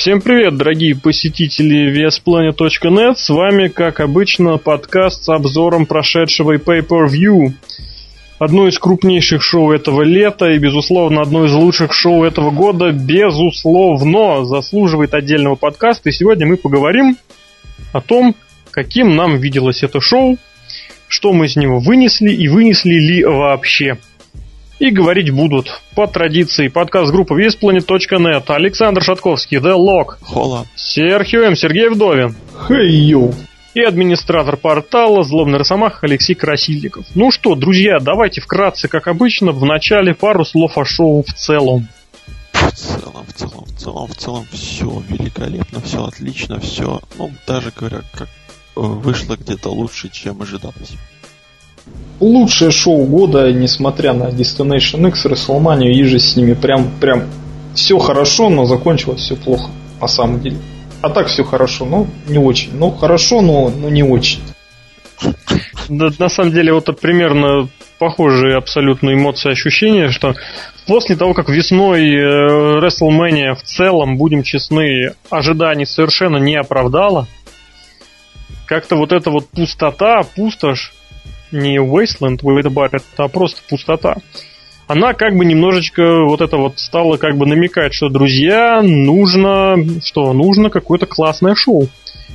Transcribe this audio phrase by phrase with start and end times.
[0.00, 3.16] Всем привет, дорогие посетители VSPlanet.net.
[3.16, 7.52] С вами, как обычно, подкаст с обзором прошедшего Pay-Per-View.
[8.38, 14.46] Одно из крупнейших шоу этого лета и, безусловно, одно из лучших шоу этого года, безусловно,
[14.46, 16.08] заслуживает отдельного подкаста.
[16.08, 17.18] И сегодня мы поговорим
[17.92, 18.34] о том,
[18.70, 20.38] каким нам виделось это шоу,
[21.08, 23.98] что мы из него вынесли и вынесли ли вообще–
[24.80, 31.54] и говорить будут по традиции подкаст группы VSPlanet.net Александр Шатковский, The Lock, Хола, Серхио М.
[31.54, 32.34] Сергей Вдовин,
[32.66, 33.34] Хей, hey,
[33.74, 37.04] и администратор портала Злобный Росомах Алексей Красильников.
[37.14, 41.86] Ну что, друзья, давайте вкратце, как обычно, в начале пару слов о шоу в целом.
[42.52, 47.70] В целом, в целом, в целом, в целом все великолепно, все отлично, все, ну, даже
[47.76, 50.96] говоря, как э, вышло где-то лучше, чем ожидалось
[52.20, 56.54] лучшее шоу года, несмотря на Destination X, WrestleMania и же с ними.
[56.54, 57.24] Прям, прям
[57.74, 60.56] все хорошо, но закончилось все плохо, на самом деле.
[61.02, 62.70] А так все хорошо, но не очень.
[62.74, 64.40] Ну, хорошо, но, но не очень.
[65.88, 70.34] Да, на самом деле, вот примерно похожие абсолютно эмоции, ощущения, что
[70.86, 77.26] после того, как весной э, WrestleMania в целом, будем честны, ожиданий совершенно не оправдала,
[78.66, 80.92] как-то вот эта вот пустота, пустошь,
[81.52, 84.16] не Wasteland Bucket, а просто пустота.
[84.86, 90.32] Она как бы немножечко вот это вот стала как бы намекать, что, друзья, нужно, что
[90.32, 91.88] нужно какое-то классное шоу.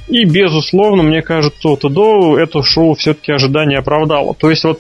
[0.07, 4.35] И, безусловно, мне кажется, от до это шоу все-таки ожидания оправдало.
[4.35, 4.79] То есть вот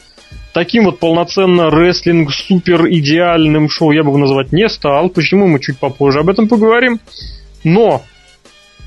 [0.53, 5.09] таким вот полноценно рестлинг супер идеальным шоу я бы его называть не стал.
[5.09, 7.01] Почему мы чуть попозже об этом поговорим.
[7.65, 8.03] Но,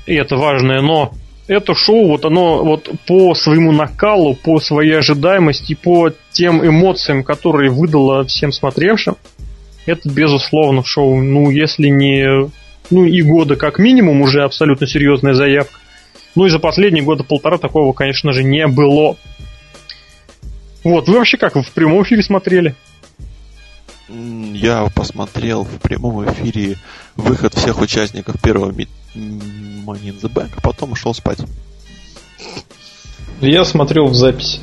[0.07, 1.11] и это важное но,
[1.49, 7.71] это шоу, вот оно вот по своему накалу, по своей ожидаемости, по тем эмоциям, которые
[7.71, 9.17] выдало всем смотревшим,
[9.87, 12.51] это безусловно шоу, ну, если не,
[12.91, 15.79] ну, и года как минимум уже абсолютно серьезная заявка.
[16.35, 19.17] Ну, и за последние года полтора такого, конечно же, не было.
[20.83, 22.75] Вот, вы вообще как, в прямом эфире смотрели?
[24.09, 26.77] Я посмотрел в прямом эфире
[27.15, 31.39] выход всех участников первого Money in the Bank, а потом ушел спать.
[33.41, 34.59] Я смотрел в записи.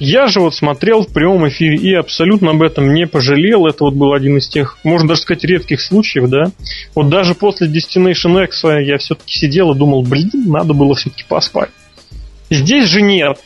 [0.00, 3.66] Я же вот смотрел в прямом эфире и абсолютно об этом не пожалел.
[3.66, 6.52] Это вот был один из тех, можно даже сказать, редких случаев, да.
[6.94, 11.70] Вот даже после Destination X я все-таки сидел и думал, блин, надо было все-таки поспать.
[12.50, 13.38] Здесь же нет.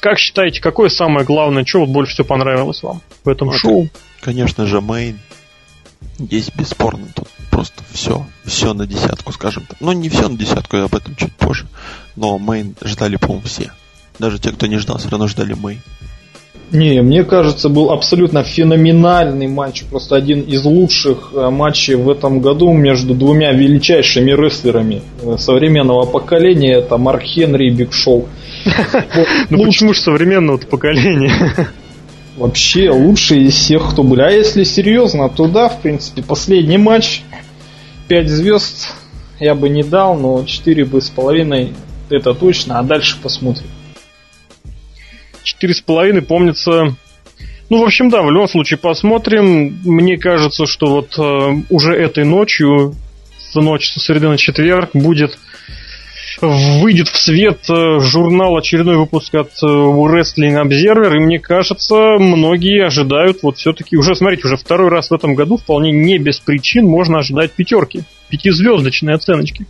[0.00, 3.88] Как считаете, какое самое главное, что вот больше всего понравилось вам в этом ну, шоу?
[4.20, 5.18] Конечно же, Мейн.
[6.18, 9.80] Здесь бесспорно тут просто все, все на десятку, скажем так.
[9.80, 11.66] Ну, не все на десятку, я об этом чуть позже.
[12.16, 13.72] Но main ждали, по-моему, все.
[14.18, 15.80] Даже те, кто не ждал, все равно ждали main.
[16.72, 19.82] Не, мне кажется, был абсолютно феноменальный матч.
[19.84, 26.06] Просто один из лучших э, матчей в этом году между двумя величайшими рестлерами э, современного
[26.06, 26.74] поколения.
[26.74, 28.28] Это Марк Хенри и Биг Шоу.
[29.50, 31.32] Ну почему же современного поколения?
[32.36, 34.22] Вообще лучший из всех, кто были.
[34.22, 37.22] А если серьезно, то да, в принципе, последний матч
[38.08, 38.94] 5 звезд
[39.40, 41.72] я бы не дал, но 4 бы с половиной
[42.10, 43.66] это точно, а дальше посмотрим.
[45.42, 46.96] Четыре с половиной помнится
[47.70, 49.78] ну, в общем, да, в любом случае посмотрим.
[49.84, 52.96] Мне кажется, что вот э, уже этой ночью,
[53.54, 55.38] в ночь со среды на четверг, будет
[56.40, 62.86] выйдет в свет э, журнал очередной выпуск от э, Wrestling Observer, и мне кажется, многие
[62.86, 66.86] ожидают вот все-таки уже, смотрите, уже второй раз в этом году вполне не без причин
[66.86, 69.66] можно ожидать пятерки, пятизвездочные оценочки.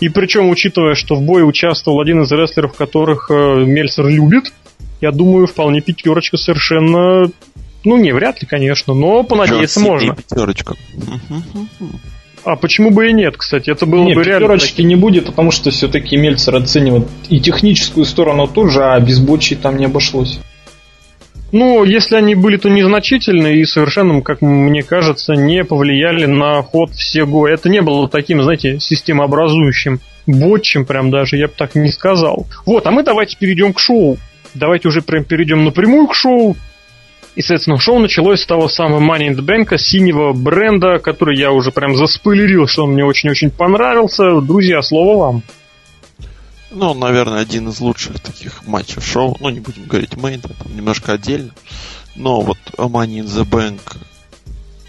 [0.00, 4.52] И причем, учитывая, что в бое участвовал один из рестлеров, которых э, Мельцер любит,
[5.00, 7.30] я думаю, вполне пятерочка совершенно
[7.84, 10.14] ну, не, вряд ли, конечно, но понадеяться можно.
[10.14, 10.74] Пятерочка.
[12.44, 13.70] А почему бы и нет, кстати?
[13.70, 14.48] Это было нет, бы реально...
[14.48, 19.56] Пятерочки не будет, потому что все-таки Мельцер оценивает и техническую сторону тоже, а без бочи
[19.56, 20.40] там не обошлось.
[21.52, 26.92] Ну, если они были, то незначительные и совершенно, как мне кажется, не повлияли на ход
[26.92, 27.48] всего.
[27.48, 32.46] Это не было таким, знаете, системообразующим ботчем, прям даже, я бы так не сказал.
[32.66, 34.16] Вот, а мы давайте перейдем к шоу.
[34.54, 36.56] Давайте уже прям перейдем напрямую к шоу.
[37.36, 41.52] И, соответственно, шоу началось с того самого Money in the Bank, синего бренда, который я
[41.52, 44.40] уже прям заспойлерил, что он мне очень-очень понравился.
[44.40, 45.42] Друзья, слово вам.
[46.72, 49.36] Ну, наверное, один из лучших таких матчев шоу.
[49.40, 51.50] Ну, не будем говорить мейн, там немножко отдельно.
[52.16, 53.80] Но вот Money in the Bank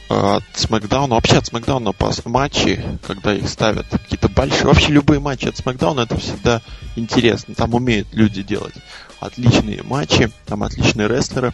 [0.10, 1.50] э, от SmackDown, вообще от
[1.96, 6.62] по матчи, когда их ставят какие-то большие, вообще любые матчи от SmackDown, это всегда
[6.96, 7.54] интересно.
[7.54, 8.74] Там умеют люди делать
[9.22, 11.54] отличные матчи, там отличные рестлеры.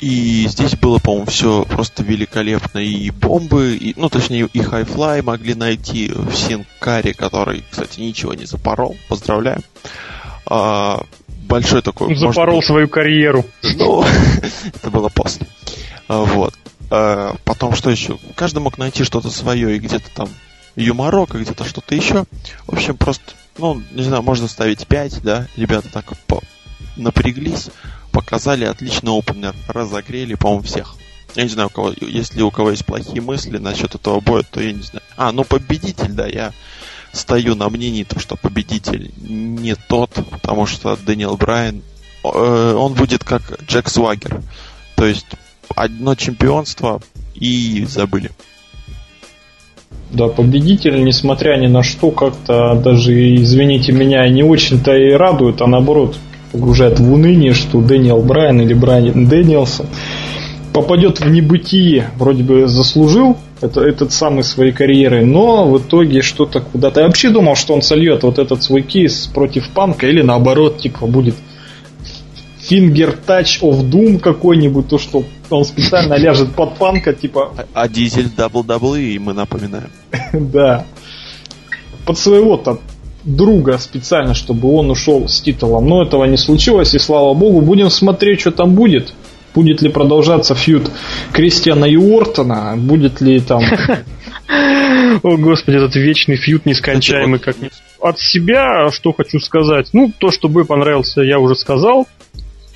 [0.00, 2.78] И здесь было, по-моему, все просто великолепно.
[2.78, 8.46] И бомбы, и, ну, точнее, и хайфлай могли найти в Синкаре, который, кстати, ничего не
[8.46, 8.96] запорол.
[9.08, 9.62] Поздравляем.
[10.46, 11.02] А,
[11.48, 12.14] большой такой...
[12.14, 13.44] Запорол может, свою карьеру.
[13.62, 14.04] Ну,
[14.74, 15.48] это было после.
[16.06, 16.54] А, вот.
[16.90, 18.18] А, потом, что еще?
[18.36, 20.28] Каждый мог найти что-то свое, и где-то там
[20.76, 22.24] юморок, и где-то что-то еще.
[22.66, 26.42] В общем, просто, ну, не знаю, можно ставить 5, да, ребята так по
[26.96, 27.68] напряглись,
[28.12, 30.96] показали отличный опенер, разогрели, по-моему, всех.
[31.34, 34.60] Я не знаю, у кого, если у кого есть плохие мысли насчет этого боя, то
[34.60, 35.02] я не знаю.
[35.16, 36.52] А, ну победитель, да, я
[37.12, 41.82] стою на мнении, то, что победитель не тот, потому что Дэниел Брайан,
[42.24, 44.42] э, он будет как Джек Свагер.
[44.96, 45.26] То есть
[45.74, 47.00] одно чемпионство
[47.34, 48.30] и забыли.
[50.10, 55.66] Да, победитель, несмотря ни на что, как-то даже, извините меня, не очень-то и радует, а
[55.66, 56.16] наоборот
[56.50, 59.86] погружает в уныние, что Дэниел Брайан или Брайан Дэниелсон
[60.72, 66.60] попадет в небытие, вроде бы заслужил это, этот самый своей карьерой, но в итоге что-то
[66.60, 67.00] куда-то...
[67.00, 71.06] Я вообще думал, что он сольет вот этот свой кейс против Панка или наоборот, типа,
[71.06, 71.34] будет
[72.68, 77.52] Finger Touch of Doom какой-нибудь, то, что он специально ляжет под Панка, типа...
[77.56, 79.90] А, а Дизель WWE, мы напоминаем.
[80.32, 80.84] да.
[82.04, 82.80] Под своего-то
[83.24, 85.86] друга специально, чтобы он ушел с титулом.
[85.88, 89.14] Но этого не случилось, и слава богу, будем смотреть, что там будет.
[89.54, 90.90] Будет ли продолжаться фьюд
[91.32, 92.74] Кристиана и Уортона?
[92.76, 93.62] Будет ли там...
[95.22, 97.56] О, господи, этот вечный фьюд нескончаемый как
[98.00, 99.88] От себя что хочу сказать?
[99.92, 102.06] Ну, то, что бы понравился, я уже сказал.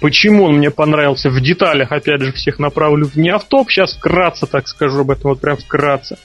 [0.03, 3.71] Почему он мне понравился в деталях, опять же, всех направлю в не автоп.
[3.71, 6.19] Сейчас вкратце так скажу об этом, вот прям вкратце.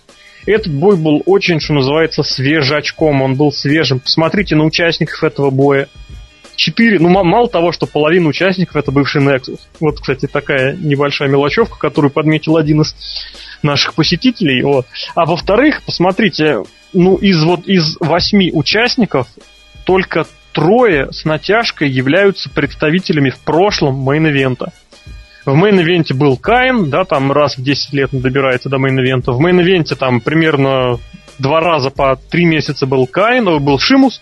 [0.48, 3.22] Этот бой был очень, что называется, свежачком.
[3.22, 4.00] Он был свежим.
[4.00, 5.90] Посмотрите на участников этого боя.
[6.56, 9.60] Четыре, ну мало того, что половина участников это бывший Nexus.
[9.80, 12.96] Вот, кстати, такая небольшая мелочевка, которую подметил один из
[13.62, 14.64] наших посетителей.
[14.64, 14.88] Вот.
[15.14, 16.64] А во-вторых, посмотрите,
[16.94, 19.28] ну из вот из восьми участников
[19.86, 20.26] только
[20.58, 24.72] трое с натяжкой являются представителями в прошлом мейн-ивента.
[25.46, 29.34] В мейн-ивенте был Каин, да, там раз в 10 лет он добирается до мейн-ивента.
[29.34, 30.98] В мейн-ивенте там примерно
[31.38, 34.20] два раза по три месяца был Каин, был Шимус.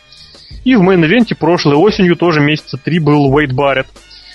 [0.66, 3.88] И в main event е прошлой осенью тоже месяца три был Уэйд Барретт.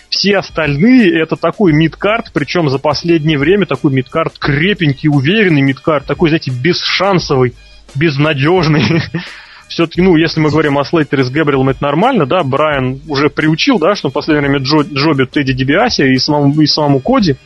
[0.08, 6.31] Все остальные это такой midcard, причем за последнее время такой midcard крепенький, уверенный midcard, такой,
[6.31, 7.52] знаете, бесшансовый,
[7.94, 8.85] безнадежный.
[9.70, 13.78] все-таки, ну, если мы говорим о Слейтере с Гэбриэлом, это нормально, да, Брайан уже приучил,
[13.78, 17.37] да, что в последнее время Джо, Джоби Тедди Дибиасе и самому, и самому Коди,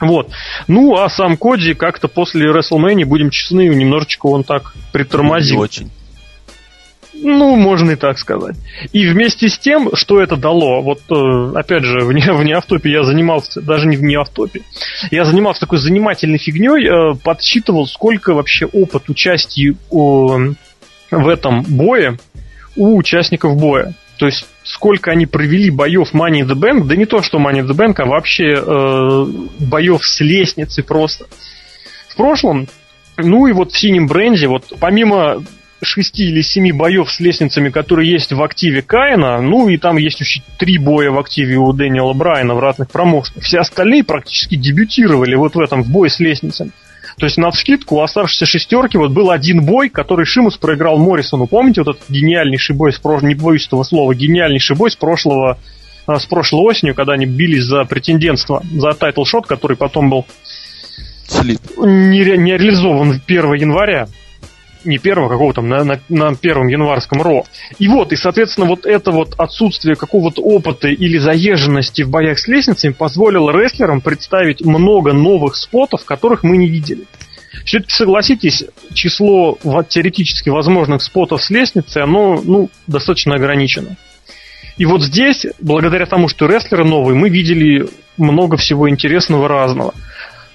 [0.00, 0.30] вот.
[0.68, 5.56] Ну, а сам Коди как-то после WrestleMania, будем честны, немножечко он так притормозил.
[5.56, 5.90] Не очень.
[7.14, 8.56] Ну, можно и так сказать.
[8.92, 12.90] И вместе с тем, что это дало, вот э, опять же, в, не, в неавтопе
[12.90, 14.62] я занимался, даже не в неавтопе,
[15.10, 19.74] я занимался такой занимательной фигней, э, подсчитывал, сколько вообще опыт участия
[21.18, 22.18] в этом бое
[22.76, 23.94] у участников боя.
[24.18, 27.60] То есть сколько они провели боев Money in the Bank, да не то, что Money
[27.60, 29.26] in the Bank, а вообще э,
[29.60, 31.26] боев с лестницы просто.
[32.08, 32.68] В прошлом,
[33.16, 35.42] ну и вот в синем бренде, вот помимо
[35.82, 40.20] шести или семи боев с лестницами, которые есть в активе Каина, ну и там есть
[40.20, 43.44] еще три боя в активе у Дэниела Брайана в разных промоушенах.
[43.44, 46.70] Все остальные практически дебютировали вот в этом, в бой с лестницами.
[47.18, 51.46] То есть на вскидку у оставшейся шестерки вот был один бой, который Шимус проиграл Моррисону.
[51.46, 55.58] Помните вот этот гениальнейший бой с прошлого, не боюсь этого слова, гениальнейший бой с прошлого
[56.06, 60.26] а, с прошлой осенью, когда они бились за претендентство, за title shot, который потом был
[61.26, 61.60] слит.
[61.78, 64.08] Не, не реализован 1 января
[64.84, 67.44] не первого, какого там, на, на, на первом январском Raw.
[67.78, 72.48] И вот, и, соответственно, вот это вот отсутствие какого-то опыта или заезженности в боях с
[72.48, 77.04] лестницами позволило рестлерам представить много новых spot ов, которых мы не видели.
[77.64, 83.96] Все-таки согласитесь, число теоретически возможных спотов с лестницы, оно ну, достаточно ограничено.
[84.76, 89.94] И вот здесь, благодаря тому, что рестлеры новые, мы видели много всего интересного разного.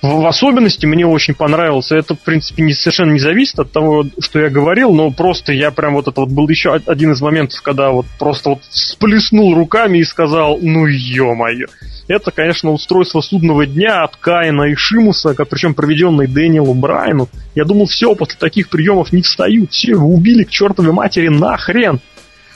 [0.01, 1.97] В, особенности мне очень понравился.
[1.97, 5.71] Это, в принципе, не, совершенно не зависит от того, что я говорил, но просто я
[5.71, 9.97] прям вот это вот был еще один из моментов, когда вот просто вот сплеснул руками
[9.97, 11.67] и сказал, ну ё-моё.
[12.07, 17.27] Это, конечно, устройство судного дня от Каина и Шимуса, как, причем проведенный Дэниелу Брайну.
[17.53, 19.71] Я думал, все, после таких приемов не встают.
[19.71, 21.99] Все убили к чертовой матери нахрен.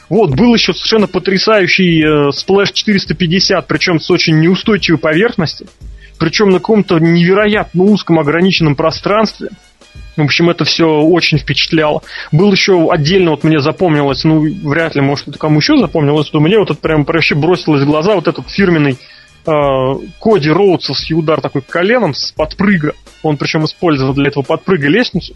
[0.08, 5.66] Вот, был еще совершенно потрясающий э, splash 450, причем с очень неустойчивой поверхности
[6.24, 9.50] причем на каком-то невероятно узком ограниченном пространстве.
[10.16, 12.02] В общем, это все очень впечатляло.
[12.32, 16.40] Был еще отдельно, вот мне запомнилось, ну, вряд ли, может, это кому еще запомнилось, но
[16.40, 18.98] мне вот это прям вообще бросилось в глаза вот этот фирменный
[19.46, 22.94] Коди Роудсовский удар такой коленом с подпрыга.
[23.24, 25.36] Он причем использовал для этого подпрыга лестницу.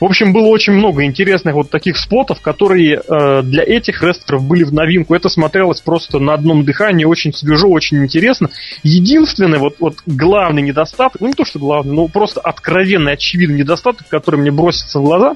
[0.00, 4.64] В общем, было очень много интересных вот таких спотов, которые э, для этих рестлеров были
[4.64, 5.14] в новинку.
[5.14, 8.48] Это смотрелось просто на одном дыхании, очень свежо, очень интересно.
[8.82, 14.08] Единственный вот, вот главный недостаток, ну не то, что главный, но просто откровенный, очевидный недостаток,
[14.08, 15.34] который мне бросится в глаза,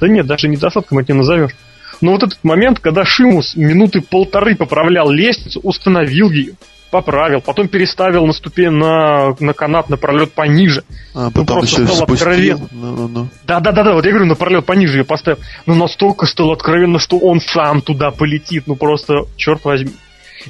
[0.00, 1.54] да нет, даже недостатком это не назовешь.
[2.00, 6.54] Но вот этот момент, когда Шимус минуты полторы поправлял лестницу, установил ее,
[6.90, 10.84] поправил, потом переставил на ступень на, на канат, на пролет пониже.
[11.14, 12.68] А, ну, потом еще стал откровенно.
[12.70, 13.28] Ну, ну, ну.
[13.46, 15.38] Да, да, да, да, вот я говорю, на пролет пониже ее поставил.
[15.66, 18.64] Но настолько стало откровенно, что он сам туда полетит.
[18.66, 19.92] Ну просто, черт возьми.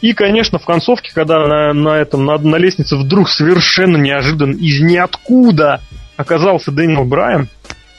[0.00, 4.80] И, конечно, в концовке, когда на, на этом, на, на лестнице вдруг совершенно неожиданно из
[4.80, 5.80] ниоткуда
[6.16, 7.48] оказался Дэниел Брайан,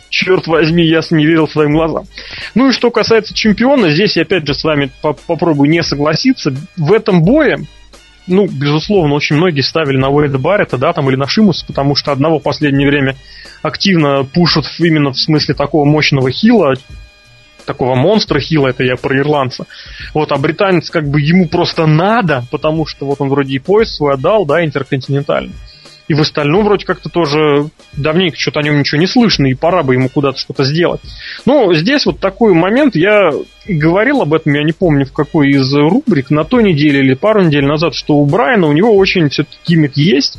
[0.09, 2.05] черт возьми, я не верил своим глазам.
[2.55, 6.53] Ну и что касается чемпиона, здесь я опять же с вами попробую не согласиться.
[6.77, 7.65] В этом бое
[8.27, 12.11] ну, безусловно, очень многие ставили на Уэйда Баррета, да, там, или на Шимуса, потому что
[12.11, 13.15] одного в последнее время
[13.61, 16.75] активно пушат именно в смысле такого мощного хила,
[17.65, 19.65] такого монстра хила, это я про ирландца.
[20.13, 23.95] Вот, а британец как бы ему просто надо, потому что вот он вроде и пояс
[23.95, 25.53] свой отдал, да, интерконтинентальный.
[26.11, 29.81] И в остальном вроде как-то тоже давненько что-то о нем ничего не слышно, и пора
[29.81, 30.99] бы ему куда-то что-то сделать.
[31.45, 33.31] Но здесь вот такой момент, я
[33.65, 37.43] говорил об этом, я не помню в какой из рубрик, на той неделе или пару
[37.45, 40.37] недель назад, что у Брайана у него очень все-таки гиммик есть,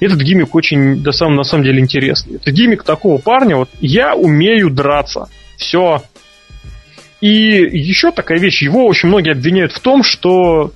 [0.00, 2.36] этот гиммик очень, на самом, на самом деле, интересный.
[2.36, 5.30] Это гиммик такого парня, вот, я умею драться.
[5.56, 6.02] Все.
[7.22, 10.72] И еще такая вещь, его очень многие обвиняют в том, что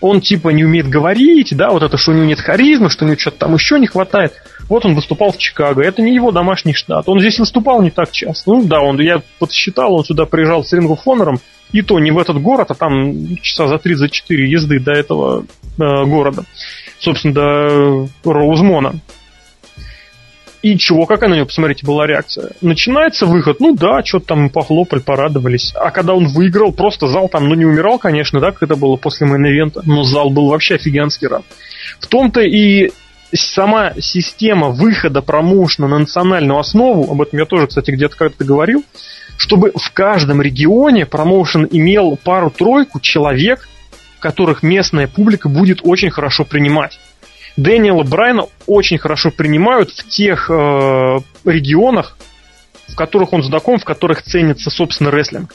[0.00, 3.08] он типа не умеет говорить, да, вот это, что у него нет харизмы, что у
[3.08, 4.34] него что-то там еще не хватает.
[4.68, 7.08] Вот он выступал в Чикаго, это не его домашний штат.
[7.08, 8.50] Он здесь выступал не так часто.
[8.50, 11.40] Ну да, он, я подсчитал, он сюда приезжал с Рингу Фонором,
[11.72, 15.44] и то не в этот город, а там часа за 3-4 езды до этого э,
[15.76, 16.44] города.
[16.98, 18.94] Собственно, до Роузмона.
[20.62, 22.50] И чего, какая на него, посмотрите, была реакция?
[22.60, 25.72] Начинается выход, ну да, что-то там похлопали, порадовались.
[25.74, 28.96] А когда он выиграл, просто зал там, ну не умирал, конечно, да, как это было
[28.96, 31.44] после main event а, но зал был вообще офигенский рад.
[31.98, 32.90] В том-то и
[33.32, 38.84] сама система выхода промоушена на национальную основу, об этом я тоже, кстати, где-то как-то говорил,
[39.38, 43.66] чтобы в каждом регионе промоушен имел пару-тройку человек,
[44.18, 47.00] которых местная публика будет очень хорошо принимать.
[47.56, 52.16] Дэниела Брайна очень хорошо принимают в тех э, регионах,
[52.88, 55.54] в которых он знаком, в которых ценится, собственно, рестлинг.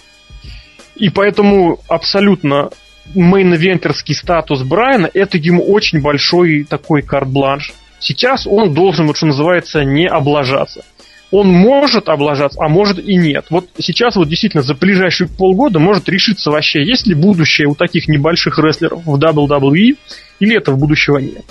[0.96, 2.70] И поэтому абсолютно
[3.14, 7.74] мейн-вентерский статус Брайана это ему очень большой такой карт-бланш.
[8.00, 10.84] Сейчас он должен, вот что называется, не облажаться.
[11.32, 13.48] Он может облажаться, а может и нет.
[13.50, 18.08] Вот сейчас вот действительно за ближайшие полгода может решиться вообще, есть ли будущее у таких
[18.08, 19.98] небольших рестлеров в WWE,
[20.40, 21.44] или этого будущего нет.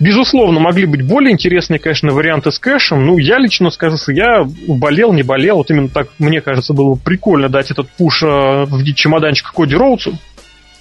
[0.00, 3.04] Безусловно, могли быть более интересные, конечно, варианты с кэшем.
[3.04, 5.56] Ну, я лично скажу, что я болел, не болел.
[5.56, 9.76] Вот именно так, мне кажется, было бы прикольно дать этот пуш э, в чемоданчик Коди
[9.76, 10.18] Роудсу.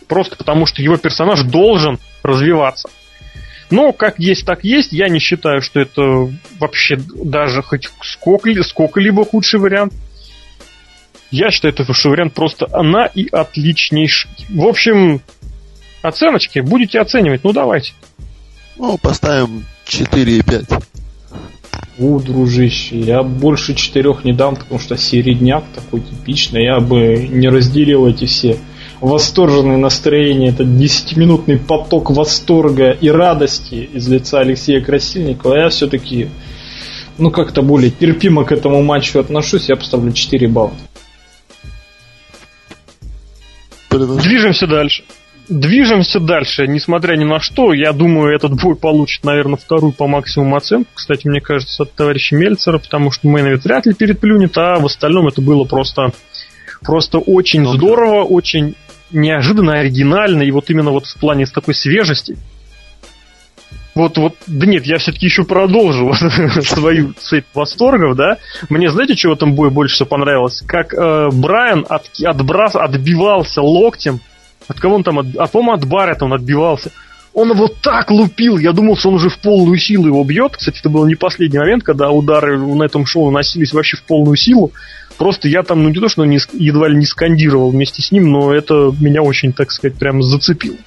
[0.07, 2.89] Просто потому, что его персонаж должен развиваться.
[3.69, 4.93] Но как есть, так есть.
[4.93, 9.93] Я не считаю, что это вообще даже хоть сколько, сколько-либо худший вариант.
[11.29, 14.31] Я считаю, это что вариант просто она и отличнейший.
[14.47, 15.21] В общем,
[16.01, 17.43] оценочки будете оценивать.
[17.43, 17.91] Ну, давайте.
[18.79, 20.83] Ну, поставим 4,5.
[21.97, 26.63] У, дружище, я больше четырех не дам, потому что середняк такой типичный.
[26.63, 28.57] Я бы не разделил эти все
[29.01, 35.55] восторженные настроения, этот десятиминутный поток восторга и радости из лица Алексея Красильникова.
[35.55, 36.29] Я все-таки,
[37.17, 39.67] ну, как-то более терпимо к этому матчу отношусь.
[39.67, 40.71] Я поставлю 4 балла.
[43.89, 45.03] Движемся дальше.
[45.49, 47.73] Движемся дальше, несмотря ни на что.
[47.73, 50.91] Я думаю, этот бой получит, наверное, вторую по максимуму оценку.
[50.93, 55.27] Кстати, мне кажется, от товарища Мельцера, потому что Мейн вряд ли переплюнет, а в остальном
[55.27, 56.11] это было просто,
[56.81, 58.75] просто очень ну, здорово, очень
[59.11, 62.37] неожиданно, оригинально, и вот именно вот в плане с такой свежести.
[63.95, 66.13] Вот, вот, да нет, я все-таки еще продолжу
[66.61, 68.37] свою цепь восторгов, да.
[68.69, 70.61] Мне знаете, чего в этом бою больше всего понравилось?
[70.67, 74.21] Как э, Брайан от, отбрас, отбивался локтем
[74.67, 76.91] от кого он там, от, а по-моему, от Баррета он отбивался.
[77.33, 80.57] Он его так лупил, я думал, что он уже в полную силу его бьет.
[80.57, 84.35] Кстати, это был не последний момент, когда удары на этом шоу носились вообще в полную
[84.35, 84.71] силу.
[85.17, 88.31] Просто я там, ну не то, что не, едва ли не скандировал вместе с ним,
[88.31, 90.77] но это меня очень, так сказать, прям зацепило.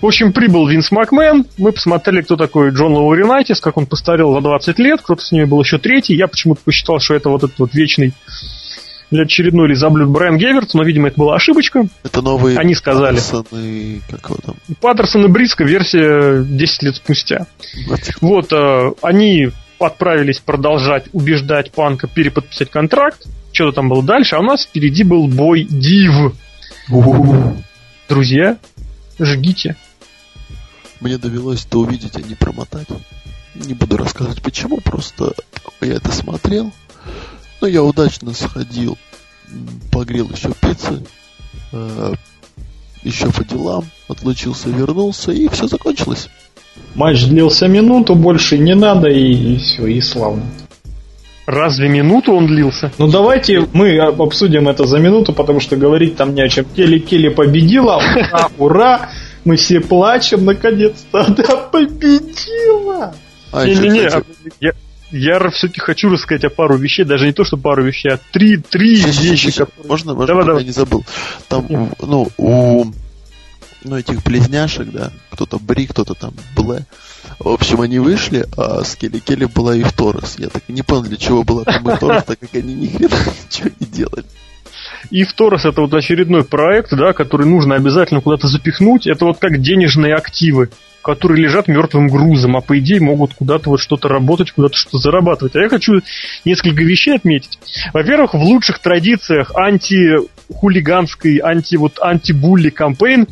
[0.00, 4.40] В общем, прибыл Винс Макмен, мы посмотрели, кто такой Джон Лауринайтис, как он постарел за
[4.40, 7.58] 20 лет, кто-то с ними был еще третий, я почему-то посчитал, что это вот этот
[7.58, 8.14] вот вечный
[9.10, 11.86] для очередной лизоблюд Брайан Геверт, но, видимо, это была ошибочка.
[12.02, 13.16] Это новые Они сказали.
[13.16, 14.56] Паттерсон и как его там?
[14.80, 17.46] Паттерсон и Бриско версия 10 лет спустя.
[18.20, 23.26] Вот, э, они отправились продолжать убеждать Панка переподписать контракт.
[23.52, 26.34] Что-то там было дальше, а у нас впереди был бой Див.
[28.08, 28.56] Друзья,
[29.18, 29.76] жгите.
[31.00, 32.88] Мне довелось это увидеть, а не промотать.
[33.54, 35.32] Не буду рассказывать почему, просто
[35.80, 36.72] я это смотрел.
[37.60, 38.96] Но я удачно сходил,
[39.90, 41.02] погрел еще пиццы,
[41.72, 42.12] э,
[43.02, 46.28] еще по делам, отлучился, вернулся, и все закончилось.
[46.94, 50.44] Матч длился минуту, больше не надо, и, и все, и славно.
[51.46, 52.92] Разве минуту он длился?
[52.98, 56.66] Ну давайте мы об- обсудим это за минуту, потому что говорить там не о чем.
[56.76, 59.10] Келли Келли победила, ура, ура,
[59.44, 63.14] мы все плачем, наконец-то, она победила.
[63.50, 64.22] А, кстати, а
[64.60, 64.72] я,
[65.10, 68.56] я все-таки хочу рассказать о пару вещей, даже не то, что пару вещей, а три,
[68.56, 69.88] три щас, вещи, щас, которые...
[69.88, 70.62] Можно, можно, Давай, давай.
[70.62, 71.04] я не забыл.
[71.48, 71.94] Там, Нет.
[72.00, 72.84] ну, у
[73.84, 76.84] ну, этих близняшек, да, кто-то Бри, кто-то там Блэ.
[77.38, 80.36] В общем, они вышли, а с Келли Келли была и Торрес.
[80.38, 82.86] Я так и не понял, для чего была там и Торрес, так как они ни
[82.88, 83.14] хрена
[83.50, 84.24] ничего не делали.
[85.10, 89.06] И Второс это вот очередной проект, да, который нужно обязательно куда-то запихнуть.
[89.06, 90.70] Это вот как денежные активы,
[91.02, 95.56] которые лежат мертвым грузом, а по идее могут куда-то вот что-то работать, куда-то что-то зарабатывать.
[95.56, 96.00] А я хочу
[96.44, 97.58] несколько вещей отметить.
[97.92, 103.26] Во-первых, в лучших традициях антихулиганской, анти вот антибулли кампейн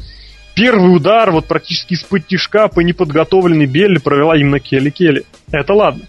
[0.54, 5.24] первый удар вот практически из-под тишка по неподготовленной Белли провела именно Келли Келли.
[5.52, 6.04] Это ладно.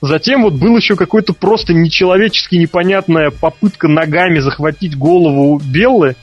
[0.00, 6.16] Затем вот был еще какой-то просто нечеловечески непонятная попытка ногами захватить голову Беллы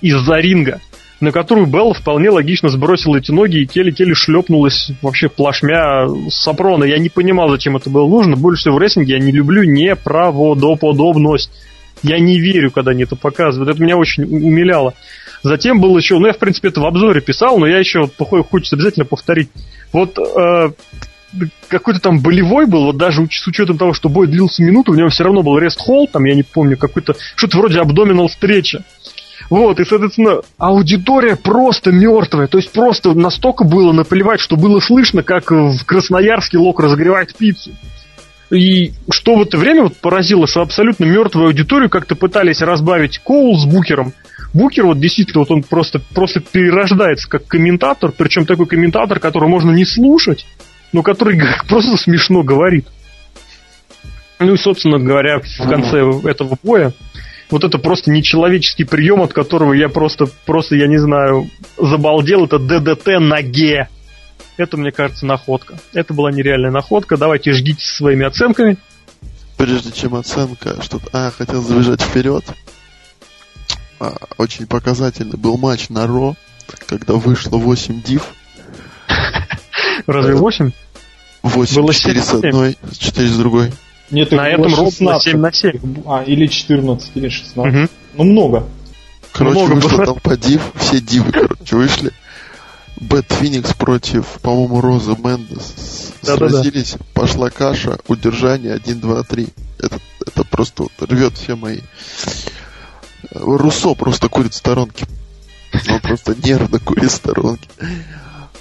[0.00, 0.80] из-за ринга,
[1.24, 6.84] на которую Белла вполне логично сбросила эти ноги, и Келли-Келли шлепнулась вообще плашмя сапрона.
[6.84, 8.36] Я не понимал, зачем это было нужно.
[8.36, 11.50] Больше всего в рестлинге я не люблю неправдоподобность.
[12.02, 13.74] Я не верю, когда они это показывают.
[13.74, 14.94] Это меня очень умиляло.
[15.42, 18.44] Затем был еще, ну я в принципе это в обзоре писал, но я еще похоже,
[18.44, 19.48] хочется обязательно повторить.
[19.92, 20.70] Вот э,
[21.68, 25.08] какой-то там болевой был, вот даже с учетом того, что бой длился минуту, в нем
[25.08, 28.84] все равно был рест холл, там, я не помню, какой-то, что-то вроде абдоминал встреча.
[29.50, 32.46] Вот, и, соответственно, аудитория просто мертвая.
[32.46, 37.72] То есть просто настолько было наплевать, что было слышно, как в Красноярске Лок разогревает пиццу.
[38.50, 43.58] И что в это время вот поразило, что абсолютно мертвую аудиторию как-то пытались разбавить Коул
[43.58, 44.12] с Букером.
[44.52, 49.72] Букер вот действительно вот он просто, просто перерождается как комментатор, причем такой комментатор, которого можно
[49.72, 50.46] не слушать,
[50.92, 52.86] но который просто смешно говорит.
[54.38, 56.92] Ну и, собственно говоря, в конце этого боя
[57.50, 62.46] вот это просто нечеловеческий прием, от которого я просто, просто, я не знаю, забалдел.
[62.46, 63.88] Это ДДТ на Ге.
[64.56, 65.76] Это, мне кажется, находка.
[65.92, 67.16] Это была нереальная находка.
[67.16, 68.76] Давайте жгите своими оценками.
[69.56, 72.44] Прежде чем оценка, что А, хотел забежать вперед.
[74.00, 76.34] А, очень показательный был матч на Ро,
[76.86, 78.34] когда вышло 8 див.
[80.06, 80.72] Разве 8?
[81.42, 82.38] 8 Было 4 с 7.
[82.38, 83.72] одной, 4 с другой.
[84.10, 85.22] Нет, На этом ровно 16.
[85.32, 86.02] 7 на 7.
[86.06, 87.56] А, или 14, или 16.
[87.72, 87.90] Мгм.
[88.14, 88.64] Ну, много.
[89.32, 90.06] Короче, Много вышло было.
[90.06, 92.12] там по див, все дивы, короче, вышли.
[93.00, 96.62] Бэт Феникс против, по-моему, Розы Мендес Да-да-да.
[96.62, 99.48] сразились, пошла каша, удержание 1, 2, 3.
[99.80, 101.80] Это, это просто вот рвет все мои.
[103.32, 105.06] Руссо просто курит в сторонке.
[105.90, 107.68] Он просто нервно курит в сторонке.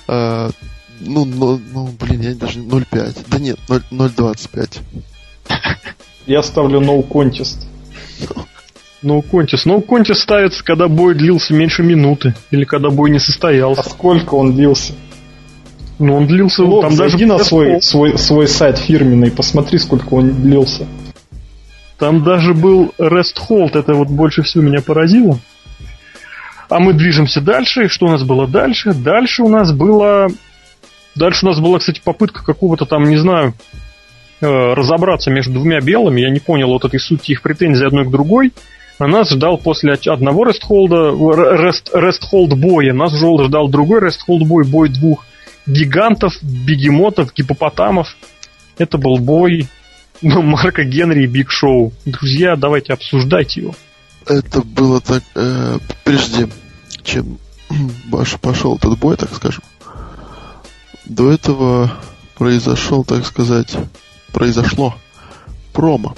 [0.08, 0.50] А,
[1.00, 3.26] ну, ну, ну, блин, я даже 0,5.
[3.28, 4.80] Да нет, 0 0,25.
[6.26, 7.66] Я ставлю no contest.
[9.04, 9.66] Ну, контис.
[9.66, 12.34] Ну, контис ставится, когда бой длился меньше минуты.
[12.52, 13.84] Или когда бой не А состоялся.
[13.90, 14.94] сколько он длился?
[16.00, 16.64] Ну, он длился...
[16.64, 20.88] Лок, там даже зайди на без свой, свой, свой сайт фирменный, посмотри, сколько он длился.
[22.00, 25.38] Там даже был Rest Hold, это вот больше всего меня поразило.
[26.70, 27.86] А мы движемся дальше.
[27.86, 28.94] И Что у нас было дальше?
[28.94, 30.28] Дальше у нас было...
[31.16, 33.54] Дальше у нас была, кстати, попытка какого-то там, не знаю,
[34.42, 36.22] разобраться между двумя белыми.
[36.22, 38.52] Я не понял вот этой сути их претензий одной к другой.
[39.00, 41.12] Нас ждал после одного рестхолда,
[41.62, 45.26] рест, рестхолд боя, нас ждал другой рестхолд бой, бой двух
[45.66, 48.16] гигантов, бегемотов, гипопотамов.
[48.78, 49.68] Это был бой
[50.22, 51.94] Марка Генри и Биг Шоу.
[52.06, 53.76] Друзья, давайте обсуждайте его.
[54.26, 56.48] Это было так, э, прежде
[57.04, 57.38] чем
[58.06, 59.64] Баш пошел этот бой, так скажем,
[61.06, 61.92] до этого
[62.36, 63.76] произошел, так сказать,
[64.34, 64.96] произошло
[65.72, 66.16] промо.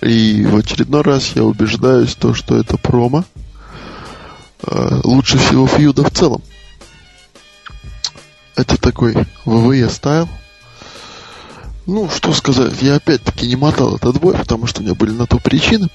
[0.00, 3.24] И в очередной раз я убеждаюсь в том, что это промо
[4.62, 6.42] э, лучше всего фьюда в целом.
[8.56, 10.28] Это такой WWE style.
[11.86, 15.26] Ну, что сказать, я опять-таки не мотал этот бой, потому что у меня были на
[15.26, 15.88] то причины.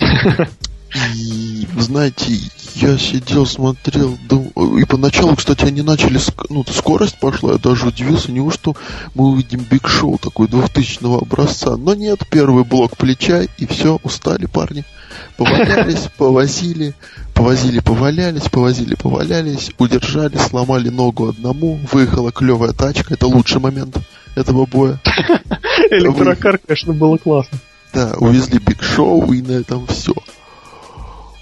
[0.94, 2.38] И, знаете,
[2.76, 4.48] я сидел, смотрел, дум...
[4.78, 6.18] и поначалу, кстати, они начали,
[6.48, 8.74] ну, скорость пошла, я даже удивился, неужто
[9.14, 11.76] мы увидим Биг Шоу такой 2000 образца.
[11.76, 14.84] Но нет, первый блок плеча, и все, устали парни.
[15.36, 16.94] Повалялись, повозили,
[17.34, 23.98] повозили, повалялись, повозили, повалялись, удержали, сломали ногу одному, выехала клевая тачка, это лучший момент
[24.34, 25.00] этого боя.
[25.90, 27.58] Электрокар, конечно, было классно.
[27.92, 30.12] Да, увезли Биг Шоу, и на этом все.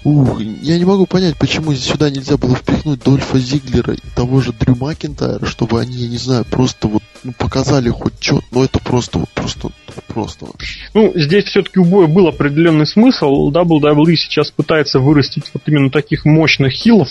[0.05, 4.53] Ух, я не могу понять, почему сюда нельзя было впихнуть Дольфа Зиглера и того же
[4.53, 8.77] Дрю Макинтайра, чтобы они, я не знаю, просто вот ну, показали хоть что но это
[8.77, 9.69] просто вот, просто,
[10.07, 10.45] просто.
[10.93, 13.49] Ну, здесь все-таки у боя был определенный смысл.
[13.51, 17.09] WWE сейчас пытается вырастить вот именно таких мощных heel ов.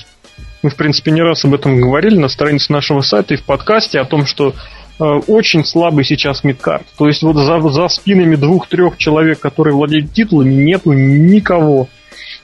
[0.62, 3.98] Мы, в принципе, не раз об этом говорили на странице нашего сайта и в подкасте
[3.98, 4.54] о том, что
[5.00, 6.86] э, очень слабый сейчас мидкарт.
[6.96, 11.88] То есть вот за, за спинами двух-трех человек, которые владеют титулами, нету никого.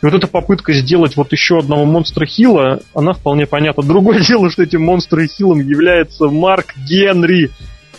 [0.03, 3.83] И вот эта попытка сделать вот еще одного монстра Хила, она вполне понятна.
[3.83, 7.51] Другое дело, что этим монстром Хилом является Марк Генри,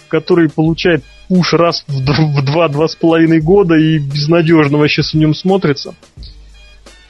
[0.07, 5.93] который получает пуш раз в два-два с половиной года и безнадежно вообще с ним смотрится.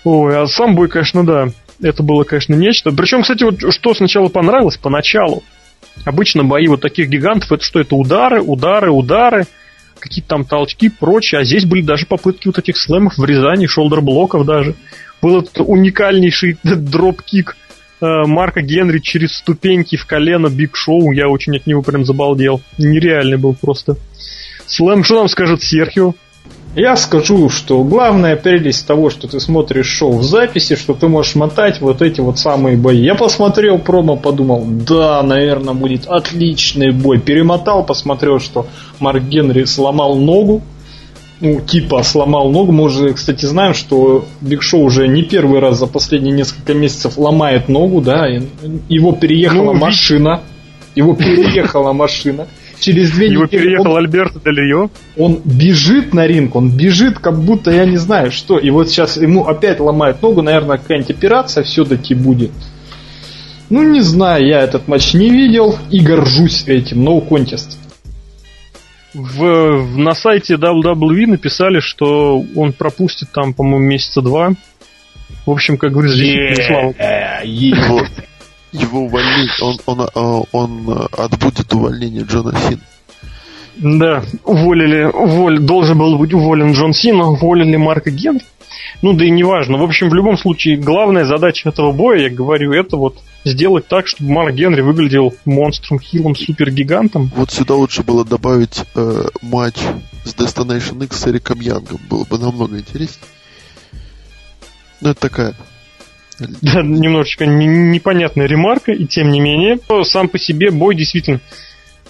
[0.04, 1.48] Ой, а сам бой, конечно, да.
[1.82, 2.92] Это было, конечно, нечто.
[2.92, 5.44] Причем, кстати, вот что сначала понравилось, поначалу.
[6.06, 7.80] Обычно бои вот таких гигантов, это что?
[7.80, 9.48] Это удары, удары, удары
[10.02, 11.42] какие-то там толчки, прочее.
[11.42, 14.76] А здесь были даже попытки вот этих slam ов, врезаний, shoulder block ов даже.
[15.22, 17.56] Был этот уникальнейший dropkick
[18.02, 21.12] э, Марка Генри через ступеньки в колено Биг Шоу.
[21.12, 22.62] Я очень от него прям забалдел.
[22.78, 23.96] Нереальный был просто.
[24.66, 26.16] Slam, что нам скажет Серхио?
[26.76, 31.36] Я скажу, что главная прелесть того, что ты смотришь шоу в записи, что ты можешь
[31.36, 33.02] мотать вот эти вот самые бои.
[33.04, 37.20] Я посмотрел промо, подумал, да, наверное, будет отличный бой.
[37.20, 38.68] Перемотал, посмотрел, что
[39.00, 40.62] Марк Генри сломал ногу.
[41.42, 42.72] Ну, типа сломал ногу.
[42.72, 47.18] Мы уже, кстати, знаем, что Биг Шоу уже не первый раз за последние несколько месяцев
[47.18, 48.28] ломает ногу, да.
[48.88, 50.42] Его переехала ну, машина.
[50.96, 52.48] Его переехала машина
[52.82, 53.62] через две Его недели...
[53.62, 58.32] переехал он, Альберто Дель Он бежит на ринг, он бежит, как будто я не знаю
[58.32, 58.58] что.
[58.58, 62.52] И вот сейчас ему опять ломают ногу, наверное, какая-нибудь операция все-таки будет.
[63.70, 67.08] Ну, не знаю, я этот матч не видел и горжусь этим.
[67.08, 67.78] No contest.
[69.14, 74.54] В, в, на сайте WWE написали, что он пропустит там, по-моему, месяца два.
[75.46, 76.94] В общем, как говорится, здесь слава.
[77.44, 78.06] Его,
[78.72, 82.82] его увольнение, он, он, он, он отбудет увольнение Джона Сина.
[83.78, 88.44] Да, уволили, уволили, должен был быть уволен Джон Сина, уволили Марка Генри.
[89.02, 89.78] Ну да и неважно.
[89.78, 94.08] В общем, в любом случае, главная задача этого боя, я говорю, это вот сделать так,
[94.08, 97.32] чтобы Марк Генри выглядел монстром, хилом, супергигантом.
[97.36, 99.78] Вот сюда лучше было добавить э, матч
[100.24, 102.00] с Destination X с Эриком Янгом.
[102.10, 103.28] Было бы намного интереснее.
[105.02, 105.56] Ну, это такая
[106.62, 111.40] да, немножечко непонятная ремарка, и тем не менее, сам по себе бой действительно...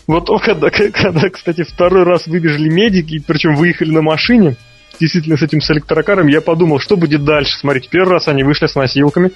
[0.08, 4.56] Вот когда, когда, кстати, второй раз выбежали медики, причем выехали на машине,
[5.00, 7.58] действительно с этим с электрокаром, я подумал, что будет дальше.
[7.58, 9.32] Смотрите, первый раз они вышли с носилками,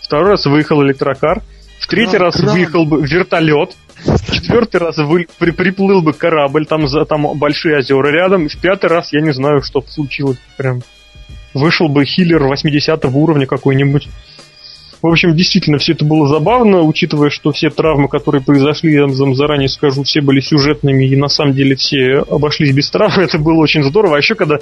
[0.00, 1.42] второй раз выехал электрокар,
[1.78, 2.54] в третий кран, раз кран.
[2.54, 7.78] выехал бы вертолет, в четвертый раз вы, при, приплыл бы корабль, там, за, там большие
[7.78, 10.38] озера рядом, и в пятый раз я не знаю, что случилось.
[10.56, 10.82] Прям
[11.56, 14.08] вышел бы хиллер 80 уровня какой-нибудь.
[15.02, 19.34] В общем, действительно, все это было забавно, учитывая, что все травмы, которые произошли, я вам
[19.34, 23.20] заранее скажу, все были сюжетными, и на самом деле все обошлись без травм.
[23.20, 24.16] Это было очень здорово.
[24.16, 24.58] А еще когда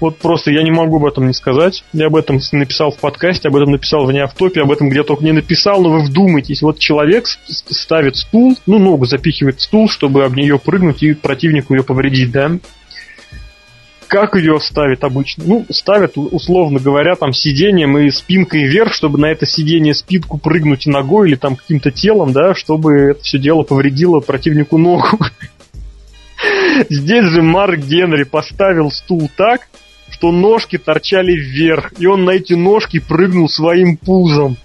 [0.00, 1.84] вот просто я не могу об этом не сказать.
[1.92, 5.24] Я об этом написал в подкасте, об этом написал в неавтопе, об этом где только
[5.24, 6.62] не написал, но вы вдумайтесь.
[6.62, 11.74] Вот человек ставит стул, ну, ногу запихивает в стул, чтобы об нее прыгнуть и противнику
[11.74, 12.52] ее повредить, да?
[14.14, 15.42] Как ее ставят обычно?
[15.44, 20.86] Ну, ставят, условно говоря, там сиденьем и спинкой вверх, чтобы на это сиденье спинку прыгнуть
[20.86, 25.18] ногой или там каким-то телом, да, чтобы это все дело повредило противнику ногу.
[26.88, 29.62] Здесь же Марк Генри поставил стул так,
[30.10, 34.56] что ножки торчали вверх, и он на эти ножки прыгнул своим пузом.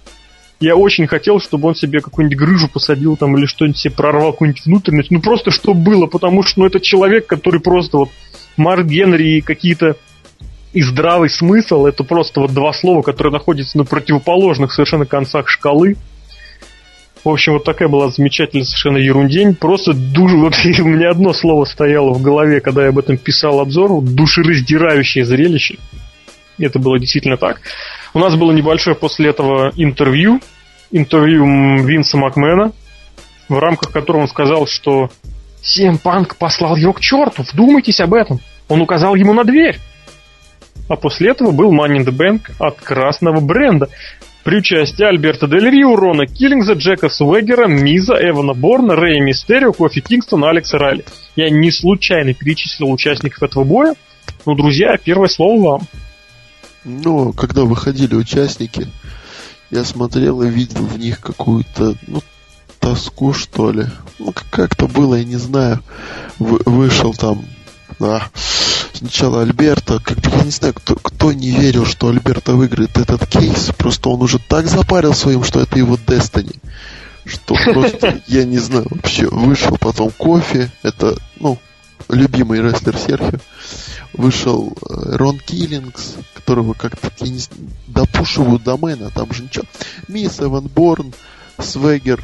[0.59, 4.63] Я очень хотел, чтобы он себе какую-нибудь грыжу посадил там или что-нибудь себе прорвал, какую-нибудь
[4.65, 5.09] внутренность.
[5.09, 8.09] Ну просто что было, потому что ну, это человек, который просто вот
[8.59, 9.95] Марк Генри и какие-то
[10.73, 15.95] и здравый смысл это просто вот два слова, которые находятся на противоположных совершенно концах шкалы.
[17.23, 19.55] В общем, вот такая была замечательная совершенно ерундень.
[19.55, 20.31] Просто душ...
[20.33, 24.01] вот у меня одно слово стояло в голове, когда я об этом писал обзор.
[24.01, 25.77] Душераздирающее зрелище.
[26.59, 27.61] Это было действительно так.
[28.13, 30.39] У нас было небольшое после этого интервью.
[30.91, 32.73] Интервью Винса Макмена,
[33.47, 35.09] в рамках которого он сказал, что
[35.61, 38.39] Сем Панк послал его к черту, вдумайтесь об этом.
[38.67, 39.79] Он указал ему на дверь.
[40.87, 43.89] А после этого был Money in от красного бренда.
[44.43, 50.01] При участии Альберта Дель Рио, Рона Киллингза, Джека Суэгера, Миза, Эвана Борна, Рэя Мистерио, Кофи
[50.01, 51.05] Кингстона, Алекса Райли.
[51.35, 53.93] Я не случайно перечислил участников этого боя.
[54.45, 55.81] Ну, друзья, первое слово вам.
[56.85, 58.87] Ну, когда выходили участники,
[59.69, 62.21] я смотрел и видел в них какую-то, ну,
[62.79, 63.87] тоску, что ли.
[64.17, 65.81] Ну, как-то было, я не знаю.
[66.39, 67.45] Вы, вышел там,
[67.99, 68.29] да,
[68.93, 73.71] сначала Альберта, как я не знаю, кто, кто не верил, что Альберта выиграет этот кейс,
[73.77, 76.59] просто он уже так запарил своим, что это его Destiny,
[77.25, 81.57] что просто, я не знаю, вообще, вышел потом кофе, это, ну,
[82.09, 83.39] любимый рестлер Серхио,
[84.13, 87.09] вышел э, Рон Киллингс, которого как-то,
[87.87, 89.65] допушивают до мэна, там же ничего,
[90.07, 91.13] Мисс Эван Борн,
[91.57, 92.23] Свегер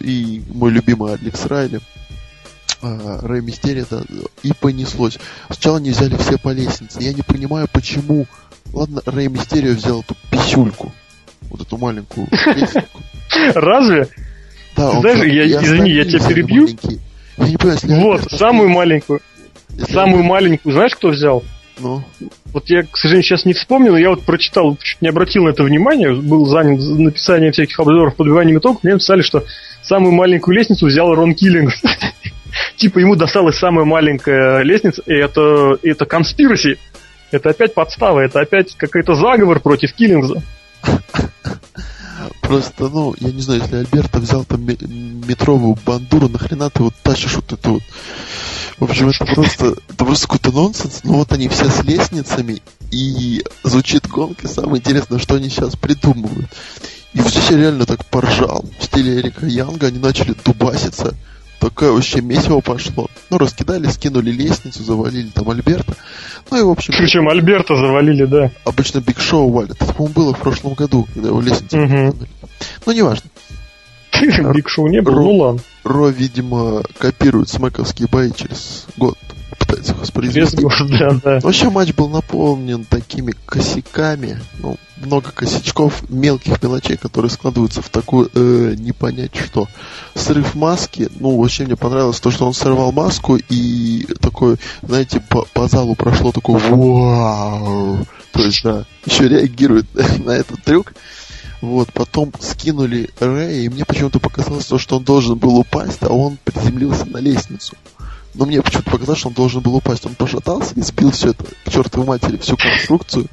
[0.00, 1.80] и мой любимый Алекс Райли,
[2.80, 4.02] а, Рэй Мистерия, да,
[4.42, 5.18] и понеслось.
[5.46, 7.02] Сначала не взяли все по лестнице.
[7.02, 8.26] Я не понимаю, почему.
[8.72, 10.92] Ладно, Рэй Мистерио взял эту писюльку.
[11.50, 12.86] Вот эту маленькую лестницу.
[13.54, 14.08] Разве?
[14.76, 16.68] Да, Ты знаешь, я, извини, я тебя перебью.
[17.36, 19.20] Я не понимаю, если Вот, самую маленькую.
[19.70, 21.42] Если самую маленькую, знаешь, кто взял?
[21.80, 22.02] Ну.
[22.52, 25.62] Вот я, к сожалению, сейчас не вспомнил, я вот прочитал, чуть не обратил на это
[25.62, 29.44] внимание, был занят написанием всяких обзоров, подбиванием итогов, мне написали, что
[29.88, 31.72] самую маленькую лестницу взял Рон Киллинг.
[32.76, 36.78] типа ему досталась самая маленькая лестница, и это, это конспираси.
[37.30, 40.42] Это опять подстава, это опять какой-то заговор против Киллингза.
[42.40, 47.34] Просто, ну, я не знаю, если Альберта взял там метровую бандуру, нахрена ты вот тащишь
[47.34, 47.82] вот эту вот...
[48.78, 51.00] В общем, это просто, это просто какой-то нонсенс.
[51.02, 54.48] Ну вот они все с лестницами, и звучит гонка.
[54.48, 56.48] Самое интересное, что они сейчас придумывают.
[57.18, 58.64] И здесь я реально так поржал.
[58.78, 61.14] В стиле Эрика Янга они начали дубаситься
[61.58, 63.08] такое вообще месиво пошло.
[63.30, 65.94] Ну, раскидали, скинули лестницу, завалили там Альберта.
[66.50, 66.94] Ну и, в общем...
[66.96, 68.50] Причем Альберта завалили, да.
[68.64, 69.76] Обычно Биг Шоу валят.
[69.80, 72.16] Это, по-моему, было в прошлом году, когда его лестницу угу.
[72.86, 73.30] Ну, неважно.
[74.54, 75.60] Биг Шоу не было, ну ладно.
[75.84, 79.18] Ро, видимо, копирует смековские бои через год
[79.68, 80.66] пытается воспроизвести.
[80.98, 81.40] Да, да.
[81.40, 88.30] Вообще матч был наполнен такими косяками, ну, много косячков, мелких мелочей, которые складываются в такую,
[88.34, 89.68] э, не понять что.
[90.14, 95.42] Срыв маски, ну, вообще мне понравилось то, что он сорвал маску и такой, знаете, по,
[95.52, 98.06] по залу прошло такое вау.
[98.32, 99.86] То есть, да, еще реагирует
[100.24, 100.94] на этот трюк.
[101.60, 106.08] Вот, потом скинули Рэя, и мне почему-то показалось то, что он должен был упасть, а
[106.08, 107.74] он приземлился на лестницу.
[108.34, 110.06] Но мне почему-то показалось, что он должен был упасть.
[110.06, 113.26] Он пошатался и сбил все это к чертовой матери, всю конструкцию.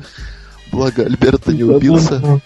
[0.71, 2.41] Благо Альберта не убился.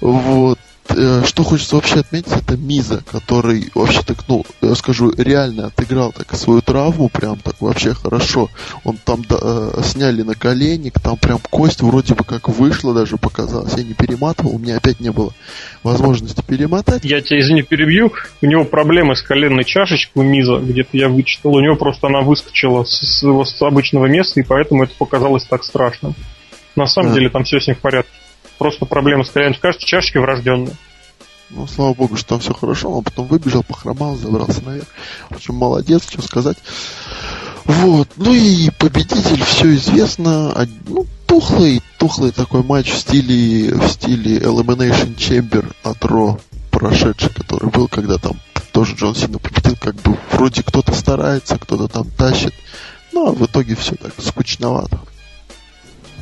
[0.00, 0.58] Вот.
[0.88, 6.12] Э, что хочется вообще отметить, это Миза, который вообще так, ну, я скажу, реально отыграл
[6.12, 8.50] так свою травму, прям так вообще хорошо.
[8.84, 13.16] Он там да, э, сняли на коленник, там прям кость вроде бы как вышла даже
[13.16, 13.74] показалось.
[13.76, 15.32] Я не перематывал, у меня опять не было
[15.82, 17.04] возможности перемотать.
[17.04, 18.12] Я тебя, извини, перебью.
[18.42, 21.54] У него проблемы с коленной чашечкой у Миза, где-то я вычитал.
[21.54, 25.64] У него просто она выскочила с, с, с обычного места, и поэтому это показалось так
[25.64, 26.14] страшным.
[26.74, 27.14] На самом а.
[27.14, 28.10] деле там все с ним в порядке
[28.58, 29.56] просто проблема с коленом.
[29.60, 30.74] Кажется, чашечки врожденные.
[31.50, 32.90] Ну, слава богу, что там все хорошо.
[32.90, 34.86] Он потом выбежал, похромал, забрался наверх.
[35.28, 36.56] В общем, молодец, что сказать.
[37.64, 38.08] Вот.
[38.16, 40.66] Ну и победитель, все известно.
[40.86, 47.68] Ну, тухлый, тухлый такой матч в стиле, в стиле Elimination Chamber от Ро, прошедший, который
[47.70, 48.40] был, когда там
[48.72, 52.54] тоже Джон Сина победил, как бы вроде кто-то старается, кто-то там тащит.
[53.12, 54.98] Ну, а в итоге все так скучновато.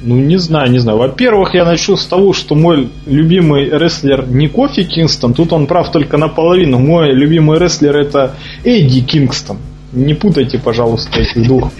[0.02, 0.98] Ну, не знаю, не знаю.
[0.98, 5.92] Во-первых, я начну с того, что мой любимый рестлер не Кофи Кингстон, тут он прав
[5.92, 6.78] только наполовину.
[6.78, 8.34] Мой любимый рестлер это
[8.64, 9.58] Эдди Кингстон.
[9.92, 11.72] Не путайте, пожалуйста, этих двух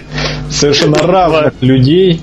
[0.49, 2.21] совершенно разных людей.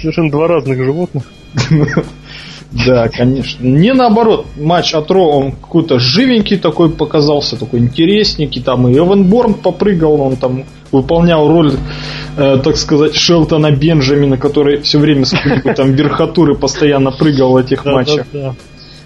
[0.00, 1.24] Совершенно два разных животных.
[2.72, 3.64] Да, конечно.
[3.64, 8.62] Не наоборот, матч от Ро, он какой-то живенький такой показался, такой интересненький.
[8.62, 11.74] Там и Эван Борн попрыгал, он там выполнял роль,
[12.36, 17.56] э, так сказать, Шелтона Бенджамина, который все время с какой-то там верхотуры постоянно прыгал в
[17.56, 18.26] этих матчах.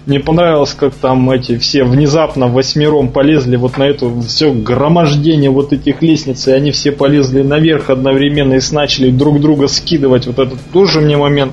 [0.05, 5.73] Мне понравилось, как там эти все внезапно восьмером полезли вот на эту все громождение вот
[5.73, 10.25] этих лестниц, и они все полезли наверх одновременно и начали друг друга скидывать.
[10.25, 11.51] Вот этот тоже мне момент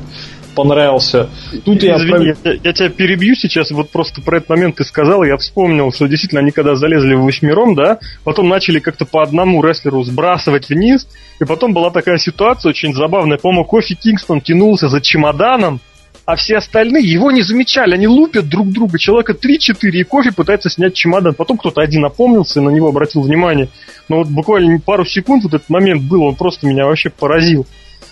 [0.55, 1.29] понравился.
[1.64, 5.25] Тут я, Извини, я, я тебя перебью сейчас, вот просто про этот момент ты сказал,
[5.25, 9.62] я вспомнил, что действительно они когда залезли в восьмером, да, потом начали как-то по одному
[9.62, 11.07] рестлеру сбрасывать вниз,
[11.40, 15.81] и потом была такая ситуация очень забавная, по-моему, Кофи Кингстон тянулся за чемоданом,
[16.27, 17.95] а все остальные его не замечали.
[17.95, 18.99] Они лупят друг друга.
[18.99, 21.35] Человека 3-4 и кофе пытается снять чемодан.
[21.35, 23.69] Потом кто-то один опомнился и на него обратил внимание.
[24.09, 27.67] Но вот буквально пару секунд вот этот момент был, он просто меня вообще поразил.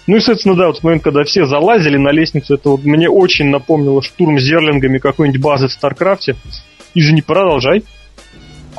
[0.07, 3.46] Ну и, соответственно, да, вот момент, когда все залазили на лестницу, это вот мне очень
[3.46, 6.37] напомнило штурм zergling ами какой-нибудь базы в StarCraft е.
[6.94, 7.85] Извини, продолжай.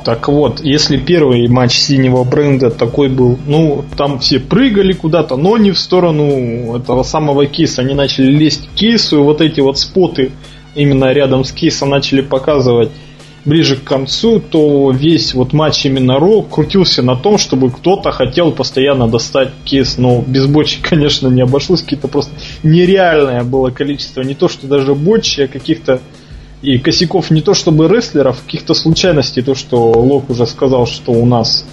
[0.04, 5.56] Так вот, если первый матч синего бренда такой был, ну, там все прыгали куда-то, но
[5.56, 7.80] не в сторону этого самого кейса.
[7.80, 10.32] Они начали лезть к кейсу, и вот эти вот spot ы
[10.74, 12.90] именно рядом с кейсом начали показывать
[13.44, 18.52] ближе к концу, то весь вот матч именно Raw крутился на том, чтобы кто-то хотел
[18.52, 19.98] постоянно достать кейс.
[19.98, 21.82] Но без бочек, конечно, не обошлось.
[21.82, 24.22] Какие-то просто нереальное было количество.
[24.22, 26.00] Не то, что даже бочи, а каких-то
[26.62, 31.26] и косяков не то чтобы рестлеров, каких-то случайностей, то, что Лок уже сказал, что у
[31.26, 31.66] нас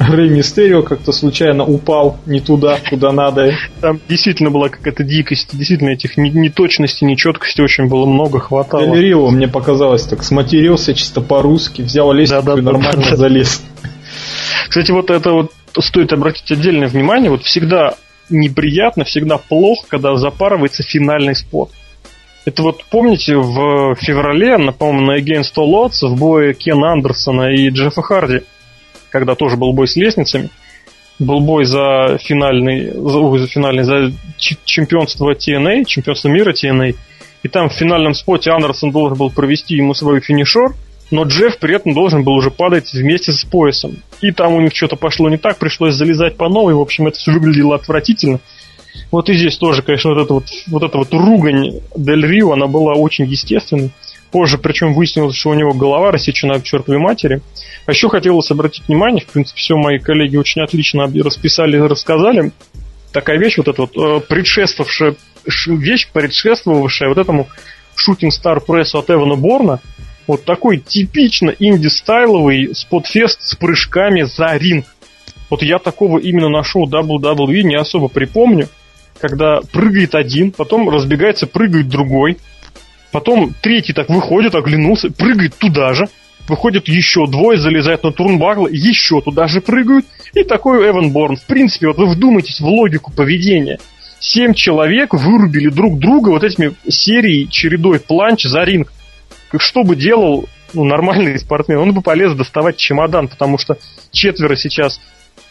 [0.00, 3.52] Рэй Мистерио как-то случайно упал не туда, куда надо.
[3.82, 8.82] Там действительно была какая-то дикость, действительно этих неточностей, нечеткости очень было много, хватало.
[8.82, 13.10] Эль Рио, мне показалось, так сматерился чисто по-русски, взял лестницу да, да, и нормально да,
[13.10, 13.16] да.
[13.16, 13.62] залез.
[14.68, 17.94] Кстати, вот это вот стоит обратить отдельное внимание, вот всегда
[18.30, 21.70] неприятно, всегда плохо, когда запарывается финальный спот.
[22.46, 27.68] Это вот помните в феврале, по-моему, на Against All Odds в бое Кена Андерсона и
[27.68, 28.40] Джеффа Харди,
[29.10, 30.50] когда тоже был бой с лестницами,
[31.18, 36.96] был бой за финальный, за, за финальный, за чемпионство TNA, чемпионство мира TNA,
[37.42, 40.74] и там в финальном споте Андерсон должен был провести ему свой финишер,
[41.10, 43.96] но Джефф при этом должен был уже падать вместе с поясом.
[44.20, 47.18] И там у них что-то пошло не так, пришлось залезать по новой, в общем, это
[47.18, 48.40] все выглядело отвратительно.
[49.10, 52.66] Вот и здесь тоже, конечно, вот эта вот, вот эта вот ругань Дель Рио, она
[52.66, 53.90] была очень естественной.
[54.30, 57.40] Позже, причем выяснилось, что у него голова рассечена к чертовой матери.
[57.86, 62.52] А еще хотелось обратить внимание, в принципе, все мои коллеги очень отлично расписали и рассказали.
[63.12, 65.16] Такая вещь, вот эта вот э, предшествовавшая,
[65.66, 67.48] вещь, предшествовавшая вот этому
[67.96, 69.80] шутинг стар прессу от Эвана Борна,
[70.28, 74.86] вот такой типично инди-стайловый спотфест с прыжками за ринг.
[75.48, 78.68] Вот я такого именно на шоу WWE не особо припомню
[79.20, 82.38] когда прыгает один, потом разбегается, прыгает другой,
[83.12, 86.08] потом третий так выходит, оглянулся, прыгает туда же,
[86.48, 91.36] выходит еще двое, залезают на турнбагл, еще туда же прыгают, и такой Эван Борн.
[91.36, 93.78] В принципе, вот вы вдумайтесь в логику поведения.
[94.18, 98.92] Семь человек вырубили друг друга вот этими серией, чередой планч за ринг.
[99.56, 101.78] Что бы делал ну, нормальный спортсмен?
[101.78, 103.78] Он бы полез доставать чемодан, потому что
[104.12, 105.00] четверо сейчас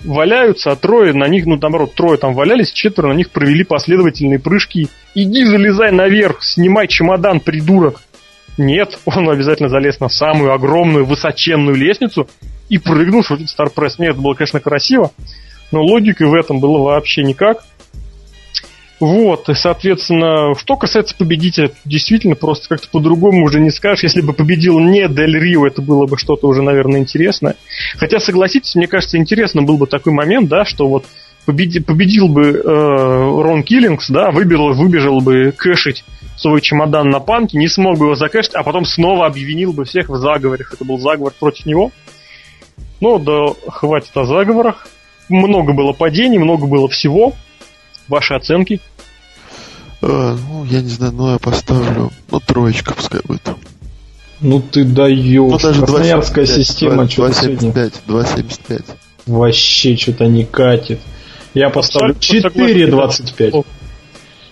[0.03, 4.39] валяются, а трое на них, ну, наоборот, трое там валялись, четверо на них провели последовательные
[4.39, 4.87] прыжки.
[5.15, 8.01] Иди залезай наверх, снимай чемодан, придурок.
[8.57, 12.29] Нет, он обязательно залез на самую огромную высоченную лестницу
[12.69, 13.99] и прыгнул, шутит Старпресс.
[13.99, 15.11] Нет, это было, конечно, красиво,
[15.71, 17.63] но логики в этом было вообще никак.
[18.99, 24.03] Вот, и, соответственно, что касается победителя, действительно, просто как-то по-другому уже не скажешь.
[24.03, 27.55] Если бы победил не Дель Рио, это было бы что-то уже, наверное, интересное.
[27.97, 31.05] Хотя, согласитесь, мне кажется, интересно был бы такой момент, да, что вот
[31.45, 36.03] победи, победил бы э, Рон Киллингс, да, выбежал, выбежал бы кэшить
[36.35, 40.09] свой чемодан на панке, не смог бы его закэшить, а потом снова объединил бы всех
[40.09, 40.73] в заговорах.
[40.73, 41.91] Это был заговор против него.
[42.99, 44.87] Ну, да, хватит о заговорах.
[45.29, 47.33] Много было падений, много было всего.
[48.09, 48.81] Ваши оценки?
[50.01, 53.47] А, ну, я не знаю, но я поставлю, ну, троечка пускай будет.
[54.41, 55.51] Ну ты даешь.
[55.51, 58.85] Ну, даже Красноярская 2, система, 2,75, 2,75.
[59.25, 60.99] Вообще что-то не катит.
[61.53, 63.65] Я поставлю 4,25.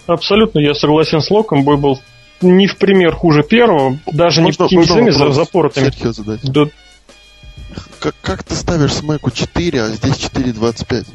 [0.07, 1.63] Абсолютно, я согласен с Локом.
[1.63, 1.99] Бой был
[2.41, 5.91] не в пример хуже первого, даже можно, не такими за запоротыми.
[6.43, 6.65] Да.
[7.99, 11.05] Как, как ты ставишь смеку 4, а здесь 4,25?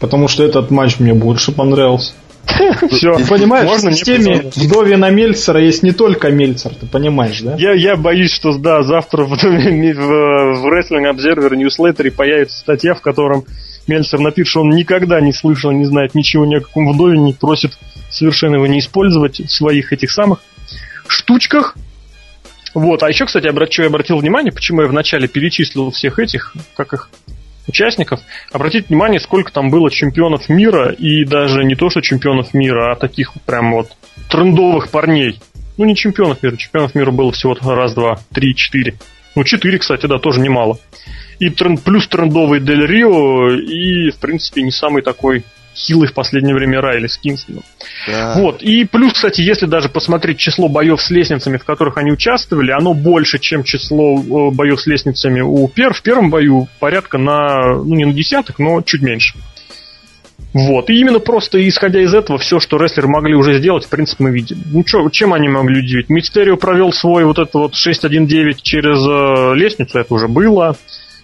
[0.00, 2.12] Потому что этот матч мне больше понравился.
[2.90, 7.56] Все, понимаешь, Можно в системе Довина Мельцера есть не только Мельцер, ты понимаешь, да?
[7.56, 13.02] Я, я боюсь, что да, завтра в, в, в Wrestling Observer Newsletter появится статья, в
[13.02, 13.44] котором
[13.86, 17.78] Мельцер напишет, что он никогда не слышал, не знает ничего ни о каком Вдовине, просит
[18.10, 20.40] совершенно его не использовать в своих этих самых
[21.06, 21.76] штучках.
[22.74, 26.92] Вот, а еще, кстати, что я обратил внимание, почему я вначале перечислил всех этих, как
[26.92, 27.10] их,
[27.68, 28.20] участников,
[28.52, 32.96] обратите внимание, сколько там было чемпионов мира, и даже не то, что чемпионов мира, а
[32.96, 33.90] таких прям вот
[34.28, 35.40] трендовых парней.
[35.76, 38.94] Ну, не чемпионов мира, чемпионов мира было всего раз, два, три, четыре.
[39.36, 40.78] Ну, четыре, кстати, да, тоже немало.
[41.38, 45.44] И тренд, плюс трендовый Дель Рио, и, в принципе, не самый такой
[45.78, 47.62] хилый в последнее время Райли с Кингстоном.
[48.06, 48.34] Да.
[48.36, 48.62] Вот.
[48.62, 52.94] И плюс, кстати, если даже посмотреть число боев с лестницами, в которых они участвовали, оно
[52.94, 55.94] больше, чем число э, боев с лестницами у пер.
[55.94, 59.38] В первом бою порядка на, ну не на десятых, но чуть меньше.
[60.52, 60.88] Вот.
[60.90, 64.30] И именно просто исходя из этого, все, что рестлеры могли уже сделать, в принципе, мы
[64.30, 64.60] видели.
[64.66, 66.08] Ну, чё, чем они могли удивить?
[66.08, 70.76] Мистерио провел свой вот это вот 6.1.9 через э, лестницу, это уже было.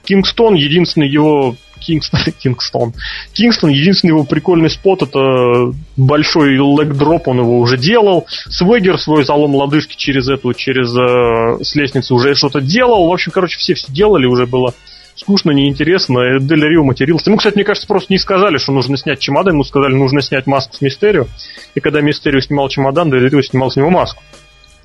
[0.05, 2.95] Кингстон, единственный его Кингстон, Кингстон.
[3.33, 8.27] Кингстон, единственный его прикольный спот, это большой лэг-дроп, он его уже делал.
[8.49, 13.09] Свегер свой залом лодыжки через эту, через э, с лестницы уже что-то делал.
[13.09, 14.75] В общем, короче, все все делали, уже было
[15.15, 16.41] скучно, неинтересно.
[16.41, 17.31] Дель Рио матерился.
[17.31, 20.47] Ему, кстати, мне кажется, просто не сказали, что нужно снять чемодан, ему сказали, нужно снять
[20.47, 21.27] маску с Мистерио.
[21.75, 24.23] И когда Мистерио снимал чемодан, Дель Рио снимал с него маску.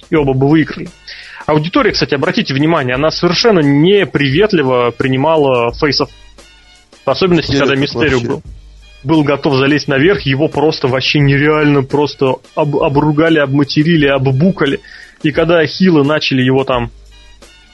[0.09, 0.89] И оба бы выиграли.
[1.45, 6.09] Аудитория, кстати, обратите внимание, она совершенно неприветливо принимала фейсов.
[7.09, 8.43] В особенности, когда Мистерио был,
[9.03, 14.79] был готов залезть наверх, его просто вообще нереально просто об, обругали, обматерили, оббукали.
[15.23, 16.91] И когда хилы начали его там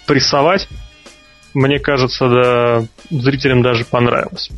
[0.08, 0.70] прессовать,
[1.54, 4.52] мне кажется, да, зрителям даже понравилось.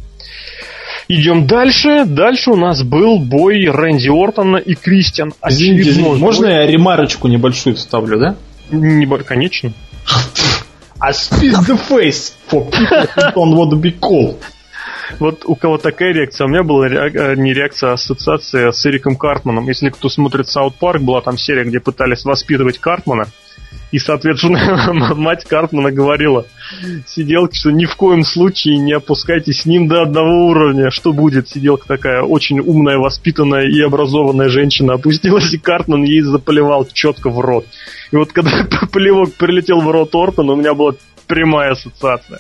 [1.08, 2.06] Идем дальше.
[2.06, 5.34] Дальше у нас был бой Рэнди Ортона и Кристиан.
[5.44, 8.36] Извините, извините, можно я ремарочку небольшую вставлю, да?
[8.70, 9.74] Не, конечно.
[11.00, 14.40] I spit the face for people who don't want to be cool.
[15.20, 17.38] Вот у кого такая реакция, у меня была реак...
[17.38, 19.68] не реакция, а ассоциация с Эриком Картманом.
[19.68, 23.28] Если кто смотрит Саут Парк, была там серия, где пытались воспитывать Картмана.
[23.92, 26.46] И, соответственно, мать Картмана говорила
[27.06, 30.92] сиделке, что ни в коем случае не опускайтесь с ним до одного уровня.
[30.92, 31.50] Что будет?
[31.50, 37.40] Сиделка такая очень умная, воспитанная и образованная женщина опустилась, и Картман ей заполивал четко в
[37.40, 37.66] рот.
[38.12, 40.94] И вот когда полевок прилетел в рот Ортона, у меня была
[41.28, 42.40] прямая ассоциация.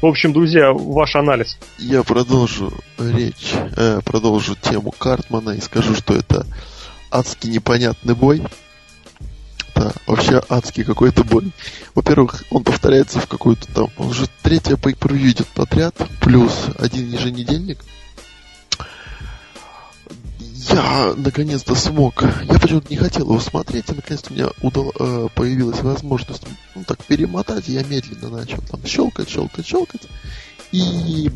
[0.00, 1.58] В общем, друзья, ваш анализ.
[1.78, 6.46] Я продолжу речь, э, продолжу тему Картмана и скажу, что это
[7.10, 8.42] адски непонятный бой
[9.82, 11.52] это вообще адский какой-то бой.
[11.94, 17.78] Во-первых, он повторяется в какую-то там, уже третья per идет подряд, плюс один еженедельник.
[20.68, 22.22] Я наконец-то смог.
[22.22, 26.44] Я почему-то не хотел его смотреть, и наконец-то у меня удал, э, появилась возможность
[26.74, 27.68] ну, так перемотать.
[27.68, 30.02] Я медленно начал там щелкать, щелкать, щелкать.
[30.70, 31.30] И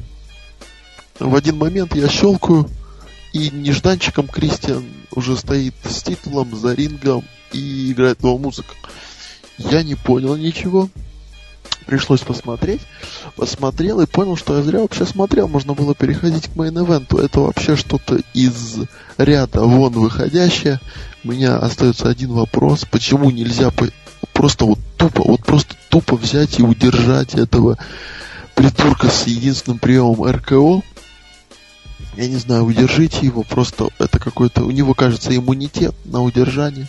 [1.19, 2.69] в один момент я щелкаю,
[3.33, 8.75] и нежданчиком Кристиан уже стоит с титулом за рингом и играет его музыка.
[9.59, 10.89] Я не понял ничего.
[11.87, 12.81] Пришлось посмотреть.
[13.37, 15.49] Посмотрел и понял, что я зря вообще смотрел.
[15.49, 17.19] Можно было переходить к мейн-эвенту.
[17.19, 18.79] Это вообще что-то из
[19.19, 20.81] ряда вон выходящее.
[21.25, 22.85] У меня остается один вопрос.
[22.91, 23.87] Почему нельзя по...
[24.33, 27.79] просто вот тупо, вот просто тупо взять и удержать этого
[28.57, 30.83] придурка с единственным приемом РКО?
[32.17, 36.89] Я не знаю, удержите его, просто это какой-то, у него кажется иммунитет на удержание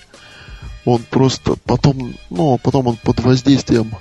[0.87, 3.91] он просто потом, ну, потом он под воздействием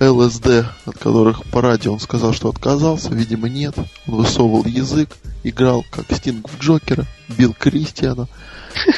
[0.00, 3.74] ЛСД, от которых по радио он сказал, что отказался, видимо нет.
[4.06, 5.10] Он высовывал язык,
[5.42, 7.04] играл как Стинг в Джокера,
[7.36, 8.28] бил Кристиана,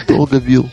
[0.07, 0.69] долго бил,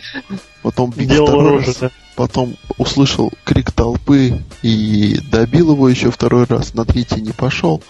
[0.63, 6.83] потом бил второй раз, потом услышал крик толпы и добил его еще второй раз, на
[6.83, 7.81] третий не пошел.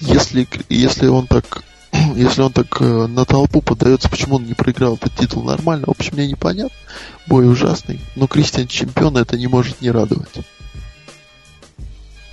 [0.00, 1.64] Если, если он так
[2.16, 5.90] если он так э, на толпу подается, почему он не проиграл этот титул нормально, в
[5.90, 6.76] общем, мне непонятно.
[7.26, 10.28] Бой ужасный, но Кристиан чемпион это не может не радовать.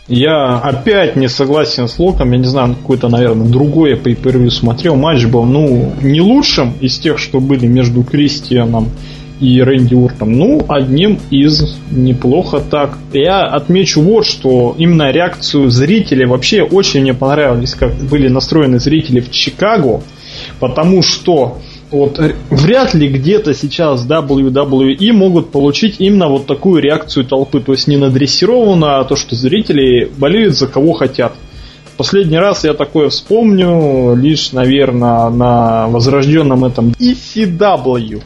[0.08, 4.96] Я опять не согласен с Локом, я не знаю, какой-то, наверное, другой по per смотрел.
[4.96, 8.92] Матч был, ну, не лучшим из тех, что были между Кристианом
[9.40, 10.34] и Рэнди Уортом.
[10.34, 13.00] Ну, одним из неплохо так.
[13.14, 19.22] Я отмечу вот, что именно реакцию зрителей вообще очень мне понравились, как были настроены зрители
[19.22, 20.02] в Чикаго,
[20.60, 21.58] потому что
[21.96, 22.20] вот
[22.50, 27.98] вряд ли где-то сейчас WWE могут получить именно вот такую реакцию толпы, то есть не
[27.98, 31.34] надрессированную, а то, что зрители болеют за кого хотят.
[31.98, 38.22] Последний раз я такое вспомню лишь, наверное, на возрожденном этом ECW,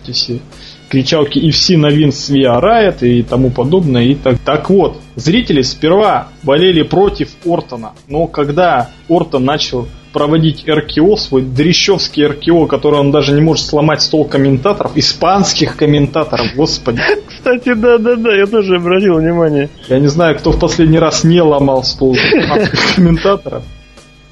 [0.89, 4.03] кричалки FC на Винс Виа Riot и тому подобное.
[4.05, 4.39] И так.
[4.39, 12.25] так вот, зрители сперва болели против Ортона, но когда Ортон начал проводить РКО, свой дрещевский
[12.25, 17.01] РКО, который он даже не может сломать стол комментаторов, испанских комментаторов, господи.
[17.27, 19.69] Кстати, да-да-да, я тоже обратил внимание.
[19.87, 22.17] Я не знаю, кто в последний раз не ломал стол
[22.95, 23.63] комментаторов.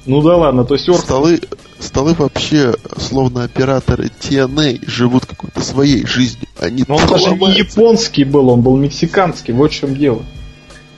[0.06, 1.00] Ну да ладно, то есть Орк...
[1.00, 1.40] Столы,
[1.78, 6.46] столы вообще, словно операторы TNA, живут какой-то своей жизнью.
[6.58, 10.22] Они Но он даже не японский был, он был мексиканский, вот в чем дело.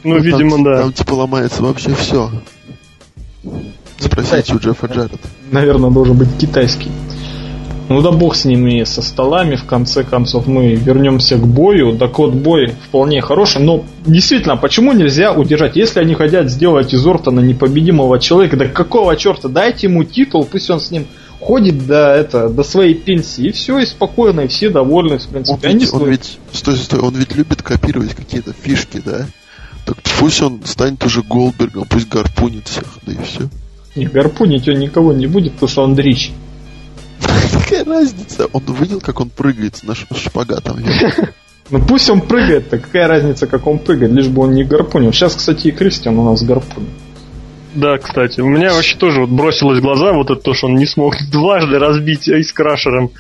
[0.05, 0.83] Ну, ну видимо, там, да.
[0.83, 2.31] Там типа ломается вообще все.
[4.01, 5.20] Спросите у Джеффа Джаред.
[5.51, 6.90] Наверное, должен быть китайский.
[7.90, 11.92] Ну да бог с ними, со столами, в конце концов мы вернемся к бою.
[11.92, 15.74] Да код бой вполне хороший, но действительно, почему нельзя удержать?
[15.74, 19.48] Если они хотят сделать из Ортона непобедимого человека, да какого черта?
[19.48, 21.07] Дайте ему титул, пусть он с ним
[21.40, 25.66] ходит до, это, до своей пенсии, и все, и спокойно, и все довольны, в принципе.
[25.66, 29.26] Он, Они ведь, он ведь, стой, стой, он ведь любит копировать какие-то фишки, да?
[29.84, 33.48] Так пусть он станет уже Голдбергом, пусть гарпунит всех, да и все.
[33.97, 36.30] Не, гарпунить он никого не будет, потому что он дрищ.
[37.53, 38.47] Какая разница?
[38.53, 40.78] Он видел, как он прыгает с нашим шпагатом?
[41.70, 45.12] Ну пусть он прыгает, так какая разница, как он прыгает, лишь бы он не гарпунил.
[45.12, 46.91] Сейчас, кстати, и Кристиан у нас гарпунит.
[47.74, 50.74] Да, кстати, у меня вообще тоже вот бросилось в глаза вот это то, что он
[50.74, 53.12] не смог дважды разбить айскрашером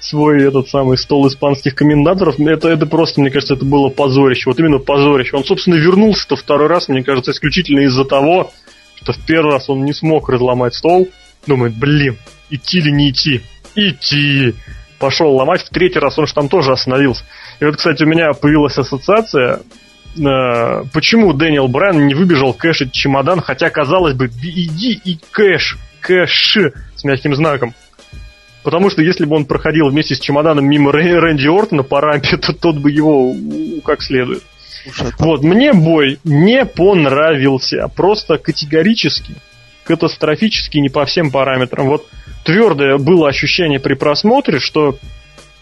[0.00, 2.40] свой этот самый стол испанских комендаторов.
[2.40, 4.50] Это, это просто, мне кажется, это было позорище.
[4.50, 5.36] Вот именно позорище.
[5.36, 8.50] Он, собственно, вернулся-то второй раз, мне кажется, исключительно из-за того,
[9.02, 11.08] что в первый раз он не смог разломать стол.
[11.46, 12.16] Думает, блин,
[12.50, 13.42] идти или не идти?
[13.74, 14.54] Идти!
[14.98, 15.62] Пошел ломать.
[15.62, 17.24] В третий раз он же там тоже остановился.
[17.60, 19.60] И вот, кстати, у меня появилась ассоциация
[20.16, 26.58] э, почему Дэниел Брайан не выбежал кэшить чемодан, хотя, казалось бы, иди и кэш, кэш
[26.94, 27.74] с мягким знаком.
[28.62, 32.36] Потому что если бы он проходил вместе с чемоданом мимо Рэ- Рэнди Ортона по рампе,
[32.38, 33.34] то тот бы его
[33.84, 34.42] как следует.
[35.18, 37.88] Вот, мне бой не понравился.
[37.94, 39.34] Просто категорически,
[39.84, 41.86] катастрофически не по всем параметрам.
[41.86, 42.06] Вот
[42.44, 44.98] твердое было ощущение при просмотре, что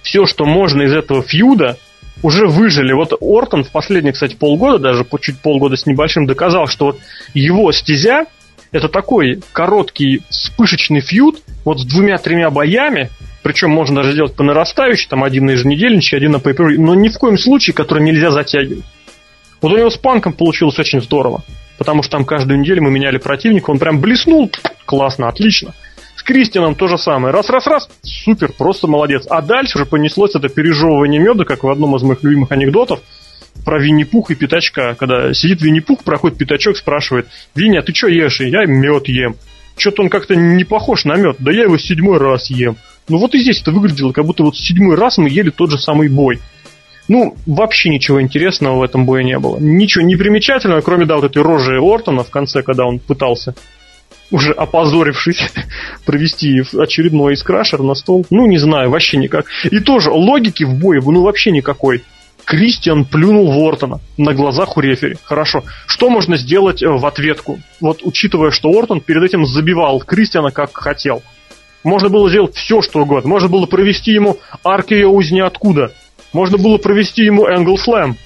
[0.02, 1.78] все, что можно из этого фьюда,
[2.22, 2.92] уже выжили.
[2.92, 7.00] Вот Ортон в последние, кстати, полгода, даже по чуть полгода с небольшим, доказал, что вот
[7.34, 8.26] его стезя
[8.72, 13.10] это такой короткий вспышечный фьюд, вот с двумя-тремя боями,
[13.42, 17.08] причем можно даже сделать по нарастающей, там один на еженедельничек, один на pay но ни
[17.08, 18.84] в коем случае, который нельзя затягивать.
[19.60, 21.42] Вот у него с панком получилось очень здорово.
[21.78, 24.50] Потому что там каждую неделю мы меняли противника, он прям блеснул,
[24.84, 25.74] классно, отлично.
[26.14, 27.32] С Кристианом то же самое.
[27.32, 29.26] Раз-раз-раз, супер, просто молодец.
[29.30, 33.00] А дальше уже понеслось это пережевывание меда, как в одном из моих любимых анекдотов
[33.64, 34.94] про Винни-Пух и Пятачка.
[34.94, 38.40] Когда сидит Винни-Пух, проходит Пятачок, спрашивает, Винни, а ты что ешь?
[38.42, 39.36] И я мед ем.
[39.78, 41.36] Что-то он как-то не похож на мед.
[41.38, 42.76] Да я его седьмой раз ем.
[43.08, 45.78] Ну вот и здесь это выглядело, как будто вот седьмой раз мы ели тот же
[45.78, 46.38] самый бой.
[47.10, 49.58] Ну, вообще ничего интересного в этом бое не было.
[49.58, 53.56] Ничего не примечательного, кроме, да, вот этой рожи Ортона в конце, когда он пытался,
[54.30, 55.52] уже опозорившись,
[56.06, 58.24] провести очередной искрашер на стол.
[58.30, 59.46] Ну, не знаю, вообще никак.
[59.72, 62.04] И тоже логики в бое, ну, вообще никакой.
[62.44, 65.16] Кристиан плюнул в Ортона на глазах у рефери.
[65.24, 65.64] Хорошо.
[65.86, 67.58] Что можно сделать э, в ответку?
[67.80, 71.24] Вот учитывая, что Ортон перед этим забивал Кристиана как хотел.
[71.82, 73.28] Можно было сделать все, что угодно.
[73.28, 75.92] Можно было провести ему аркео из ниоткуда.
[76.32, 78.16] Можно было провести ему Энгл Слэм.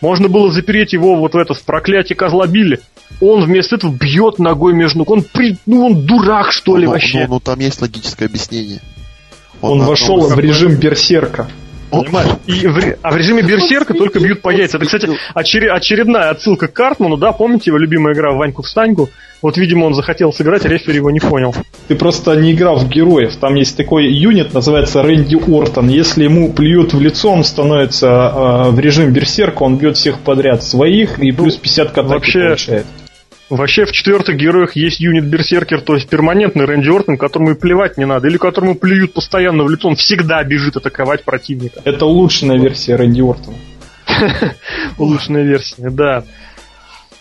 [0.00, 2.80] Можно было запереть его вот в это в проклятие козла Билли.
[3.20, 5.10] Он вместо этого бьет ногой между ног.
[5.10, 5.56] Он при...
[5.64, 7.20] Ну он дурак, что ли, ну, вообще.
[7.26, 8.80] Ну, ну, там есть логическое объяснение.
[9.62, 11.48] Он, на- вошел он- в режим берсерка.
[11.90, 12.30] Он- Понимаешь?
[12.46, 14.80] И в а в режиме берсерка только бьют по яйцам.
[14.80, 19.08] Это, кстати, очере- очередная отсылка к Картману, да, помните его любимая игра в Ваньку Встаньку?
[19.42, 21.54] Вот, видимо, он захотел сыграть, а рефери его не понял.
[21.88, 23.36] Ты просто не играл в героев.
[23.36, 25.88] Там есть такой юнит, называется Рэнди Ортон.
[25.88, 30.62] Если ему плюют в лицо, он становится э, в режим берсерка, он бьет всех подряд
[30.64, 32.86] своих и плюс 50 к атаке вообще- получает.
[33.48, 37.96] Вообще в четвертых героях есть юнит Берсеркер, то есть перманентный Рэнди Ортон, которому и плевать
[37.96, 41.80] не надо, или которому плюют постоянно в лицо, он всегда бежит атаковать противника.
[41.84, 43.56] Это улучшенная версия Рэнди Ортона.
[44.98, 46.24] Улучшенная версия, да.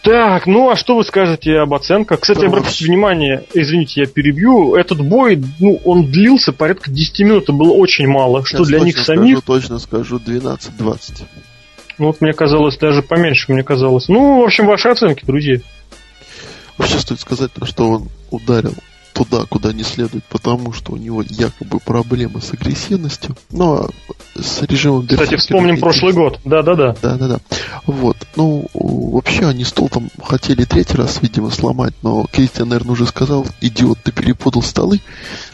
[0.01, 2.19] Так, ну а что вы скажете об оценках?
[2.19, 2.85] Кстати, обратите вообще.
[2.85, 8.07] внимание, извините, я перебью, этот бой, ну, он длился порядка 10 минут, это было очень
[8.07, 11.23] мало, что Сейчас для них скажу, самих, точно скажу, 12-20.
[11.97, 14.07] ну, вот мне казалось, даже поменьше мне казалось.
[14.07, 15.57] Ну, в общем, ваши оценки, друзья.
[16.77, 18.73] Вообще стоит сказать, что он ударил
[19.13, 23.37] туда, куда не следует, потому что у него якобы проблемы с агрессивностью.
[23.49, 23.89] Ну, а
[24.37, 26.41] с режимом Кстати, вспомним прошлый год.
[26.43, 26.97] Да-да-да.
[27.01, 27.39] Да, да, да.
[27.85, 28.17] Вот.
[28.35, 33.47] Ну, вообще они стол там хотели третий раз, видимо, сломать, но Кристиан, наверное, уже сказал,
[33.61, 34.99] идиот, ты перепутал столы,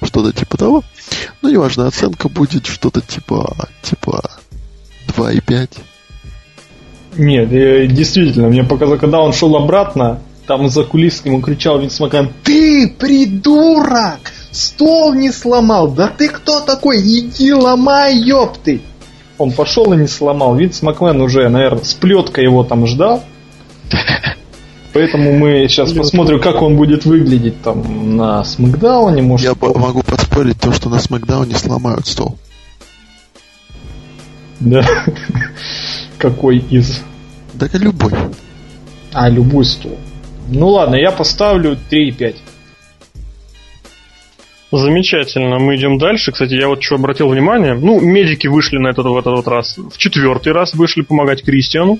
[0.01, 0.83] что-то типа того.
[1.43, 4.23] Ну, неважно, оценка будет что-то типа, типа
[5.09, 5.77] 2,5.
[7.17, 7.49] Нет,
[7.93, 12.87] действительно, мне показалось, когда он шел обратно, там за кулисами ему кричал Винс Макмен, Ты
[12.89, 14.19] придурок!
[14.51, 15.89] Стол не сломал!
[15.89, 17.01] Да ты кто такой?
[17.01, 18.81] Иди ломай, ёпты!
[19.37, 20.55] Он пошел и не сломал.
[20.55, 23.23] Винс Макмен уже, наверное, с плеткой его там ждал.
[24.93, 29.47] Поэтому мы сейчас посмотрим, как он будет выглядеть там на Смакдауне, может.
[29.47, 32.37] Я по- могу поспорить то, что на Смакдауне сломают стол.
[34.59, 34.83] Да.
[36.17, 37.01] Какой из?
[37.53, 38.11] Да любой.
[39.13, 39.97] А, любой стол.
[40.53, 42.35] Ну ладно, я поставлю 3,5.
[44.73, 46.33] Замечательно, мы идем дальше.
[46.33, 47.73] Кстати, я вот что обратил внимание.
[47.73, 49.77] Ну, медики вышли на этот, в этот вот раз.
[49.77, 51.99] В четвертый раз вышли помогать Кристиану.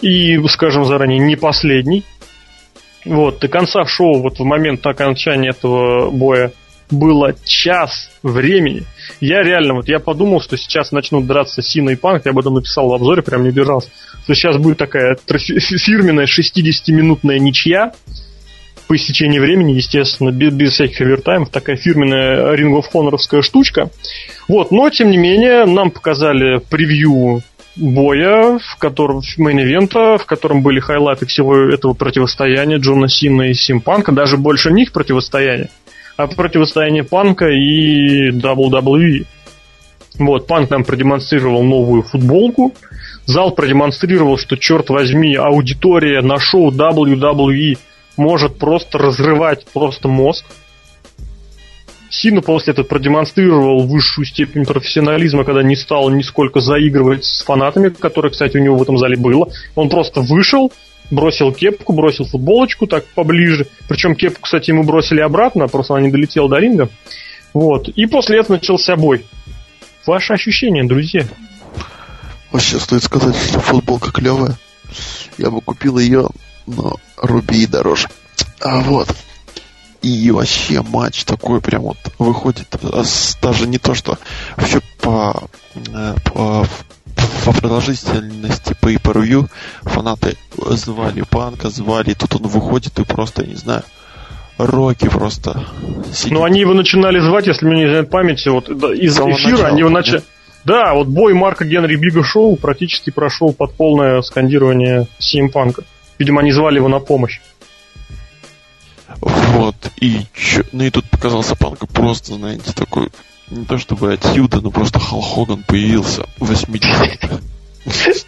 [0.00, 2.04] И, скажем заранее, не последний.
[3.04, 6.52] Вот, до конца шоу, вот в момент окончания этого боя,
[6.90, 8.84] было час времени.
[9.20, 12.54] Я реально, вот я подумал, что сейчас начнут драться Сина и Панк, я об этом
[12.54, 13.90] написал в обзоре, прям не держался,
[14.24, 17.92] что сейчас будет такая фирменная 60-минутная ничья,
[18.86, 23.90] по истечении времени, естественно, без, без всяких овертаймов, такая фирменная Ring of Honor'овская штучка.
[24.46, 27.42] Вот, но, тем не менее, нам показали превью
[27.76, 33.50] боя, в котором main event а, в котором были хайлайты всего этого противостояния Джона Сина
[33.50, 35.70] и CM Панка, даже больше них противостояния,
[36.16, 39.26] а противостояние Панка и WWE.
[40.18, 42.72] Вот, Панк нам продемонстрировал новую футболку,
[43.26, 47.78] зал продемонстрировал, что, черт возьми, аудитория на шоу WWE
[48.16, 50.44] может просто разрывать просто мозг.
[52.10, 58.30] Сина после этого продемонстрировал высшую степень профессионализма, когда не стал нисколько заигрывать с фанатами, которые,
[58.30, 59.48] кстати, у него в этом зале было.
[59.74, 60.72] Он просто вышел,
[61.10, 63.66] бросил кепку, бросил футболочку так поближе.
[63.88, 66.88] Причем кепку, кстати, ему бросили обратно, просто она не долетела до ринга.
[67.52, 67.88] Вот.
[67.88, 69.24] И после этого начался бой.
[70.06, 71.26] Ваши ощущения, друзья?
[72.50, 74.56] Вообще стоит сказать, что футболка клевая.
[75.38, 76.28] Я бы купил ее
[76.66, 78.08] но руби дороже.
[78.60, 79.08] А вот.
[80.02, 82.68] И вообще матч такой прям вот выходит
[83.40, 84.18] даже не то, что
[84.56, 86.66] вообще по, э, по,
[87.44, 89.48] по продолжительности по per
[89.82, 93.82] фанаты звали Панка, звали, тут он выходит и просто, не знаю,
[94.56, 95.66] Роки просто
[96.12, 96.32] сидит.
[96.32, 99.80] Ну, они его начинали звать, если мне не знает память, вот из эфира начала, они
[99.80, 100.22] его начали...
[100.64, 105.82] Да, вот бой Марка Генри Бига Шоу практически прошел под полное скандирование Симпанка.
[106.18, 107.40] Видимо, они звали его на помощь.
[109.20, 113.10] Вот, и чё, ну и тут показался Панка просто, знаете, такой,
[113.50, 117.40] не то чтобы отсюда, но просто Хал Хоган появился в 80-х.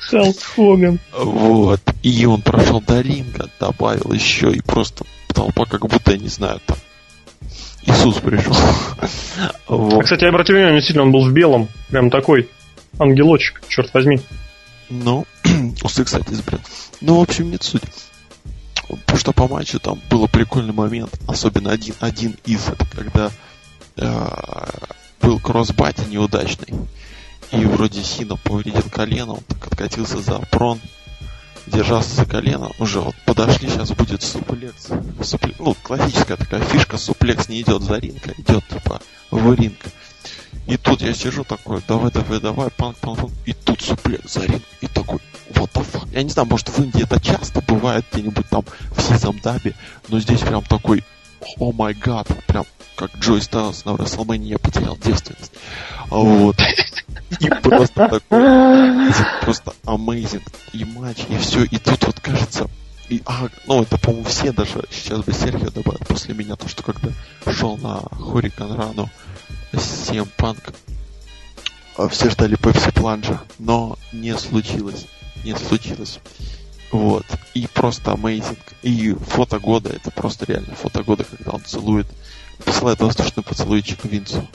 [0.00, 0.98] Хал Хоган.
[1.18, 6.28] Вот, и он прошел до ринга, добавил еще, и просто толпа как будто, я не
[6.28, 6.76] знаю, там,
[7.86, 8.54] Иисус пришел.
[9.68, 10.00] вот.
[10.00, 12.48] а, кстати, я обратил внимание, действительно, он был в белом, прям такой
[12.98, 14.20] ангелочек, черт возьми.
[14.88, 15.26] Ну,
[15.82, 16.60] усы, кстати, избран.
[17.00, 17.82] Ну, в общем, нет суть.
[18.88, 23.30] Потому что по матчу там был прикольный момент, особенно один, один из, это когда
[23.96, 24.28] э,
[25.20, 26.74] был кроссбати неудачный.
[27.52, 30.80] И вроде Сина повредил колено, он так откатился за прон,
[31.66, 34.88] держался за колено, уже вот подошли, сейчас будет суплекс.
[35.22, 35.54] Супле...
[35.58, 39.00] Ну, классическая такая фишка, суплекс не идет за ринг, а идет типа
[39.30, 39.78] в ринг.
[40.66, 43.32] И тут я сижу такой, давай, давай, давай, панк, панк, панк.
[43.44, 44.62] И тут суплекс за ринг.
[44.80, 46.08] И такой, what the fuck.
[46.12, 49.74] Я не знаю, может в Индии это часто бывает где-нибудь там в Сизамдабе,
[50.08, 51.04] но здесь прям такой,
[51.58, 52.64] о май гад, прям
[52.96, 53.96] как Джой Стайлс на
[54.34, 55.52] я потерял девственность.
[56.10, 56.56] А вот.
[57.40, 59.12] И просто такой,
[59.42, 60.42] просто amazing.
[60.72, 61.64] И матч, и все.
[61.64, 62.68] И тут вот кажется,
[63.08, 66.82] и, а, ну, это, по-моему, все даже сейчас бы Серхио добавил после меня, то, что
[66.82, 67.10] когда
[67.52, 69.08] шел на Хорикан Рану,
[69.72, 70.74] CM Punk.
[71.96, 75.06] А все ждали Пепси Планжа, но не случилось.
[75.44, 76.18] Не случилось.
[76.96, 77.24] Вот.
[77.54, 78.58] И просто amazing.
[78.82, 82.06] И фото года, это просто реально фото года, когда он целует,
[82.64, 84.46] посылает воздушный поцелуйчик Винцу.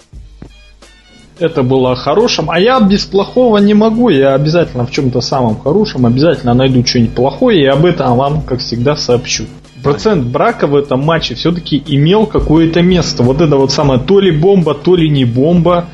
[1.40, 6.06] Это было хорошим, а я без плохого не могу, я обязательно в чем-то самом хорошем,
[6.06, 9.46] обязательно найду что-нибудь плохое и об этом вам, как всегда, сообщу
[9.82, 13.24] процент брака в этом матче все-таки имел какое-то место.
[13.24, 15.86] Вот это вот самое то ли бомба, то ли не бомба.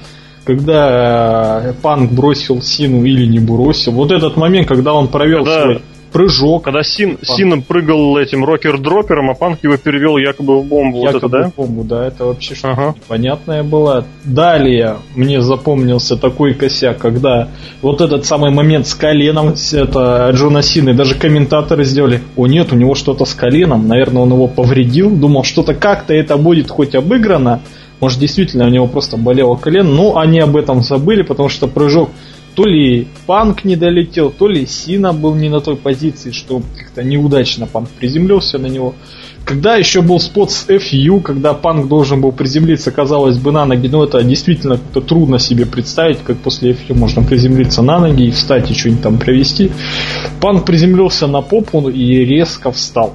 [0.43, 3.91] Когда э, Панк бросил Сину или не бросил.
[3.91, 5.61] Вот этот момент, когда он провел когда...
[5.61, 5.81] свой
[6.11, 6.63] прыжок.
[6.63, 11.03] Когда Син, Син прыгал этим рокер-дропером, а Панк его перевел якобы в бомбу.
[11.03, 11.49] Якобы вот это, да?
[11.49, 12.95] в бомбу, да, это вообще что-то ага.
[12.95, 14.05] непонятное было.
[14.23, 17.49] Далее мне запомнился такой косяк, когда
[17.81, 22.75] вот этот самый момент с коленом, это Джона Сины, даже комментаторы сделали, о нет, у
[22.75, 27.61] него что-то с коленом, наверное, он его повредил, думал, что-то как-то это будет хоть обыграно,
[27.99, 32.11] может, действительно у него просто болело колено, но они об этом забыли, потому что прыжок
[32.57, 37.03] то ли Панк не долетел, то ли Сина был не на той позиции, что как-то
[37.03, 38.95] неудачно Панк приземлился на него.
[39.45, 43.87] Когда еще был спот с FU, когда Панк должен был приземлиться, казалось бы, на ноги,
[43.87, 48.31] но это действительно это трудно себе представить, как после FU можно приземлиться на ноги и
[48.31, 49.71] встать и что-нибудь там провести.
[50.41, 53.13] Панк приземлился на попу и резко встал.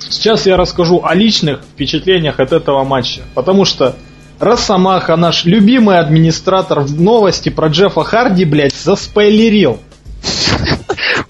[0.00, 3.94] Сейчас я расскажу о личных впечатлениях от этого матча, потому что
[4.42, 9.78] Росомаха, наш любимый администратор в новости про Джеффа Харди, блядь, заспойлерил.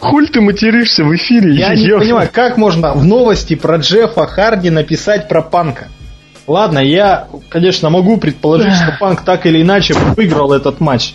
[0.01, 1.55] Хуль ты материшься в эфире?
[1.55, 5.89] Я не понимаю, как можно в новости про Джеффа Харди написать про Панка?
[6.47, 11.13] Ладно, я, конечно, могу предположить, что Панк так или иначе выиграл этот матч.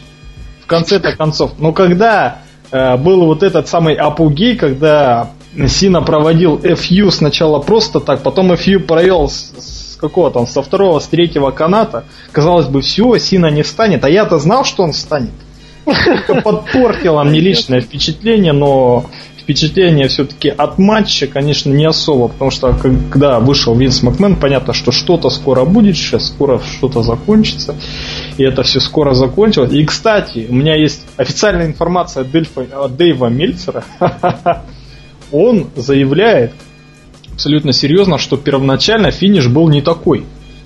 [0.64, 1.54] В конце-то концов.
[1.58, 5.32] Но когда э, был вот этот самый апогей, когда
[5.68, 9.52] Сина проводил FU сначала просто так, потом FU провел с,
[9.98, 12.06] какого там, со второго, с третьего каната.
[12.32, 15.32] Казалось бы, все, Сина не встанет, а я-то знал, что он встанет.
[16.44, 19.06] Подпортило мне личное впечатление, но
[19.48, 22.78] впечатление все-таки от матча, конечно, не особо, потому что
[23.10, 27.76] когда вышел Винс Макмен, понятно, что что-то скоро будет, сейчас скоро что-то закончится,
[28.36, 29.72] и это все скоро закончилось.
[29.72, 33.86] И, кстати, у меня есть официальная информация от Дэйва Мельцера.
[35.32, 36.52] Он заявляет
[37.38, 40.26] абсолютно серьезно, что первоначально финиш был не такой.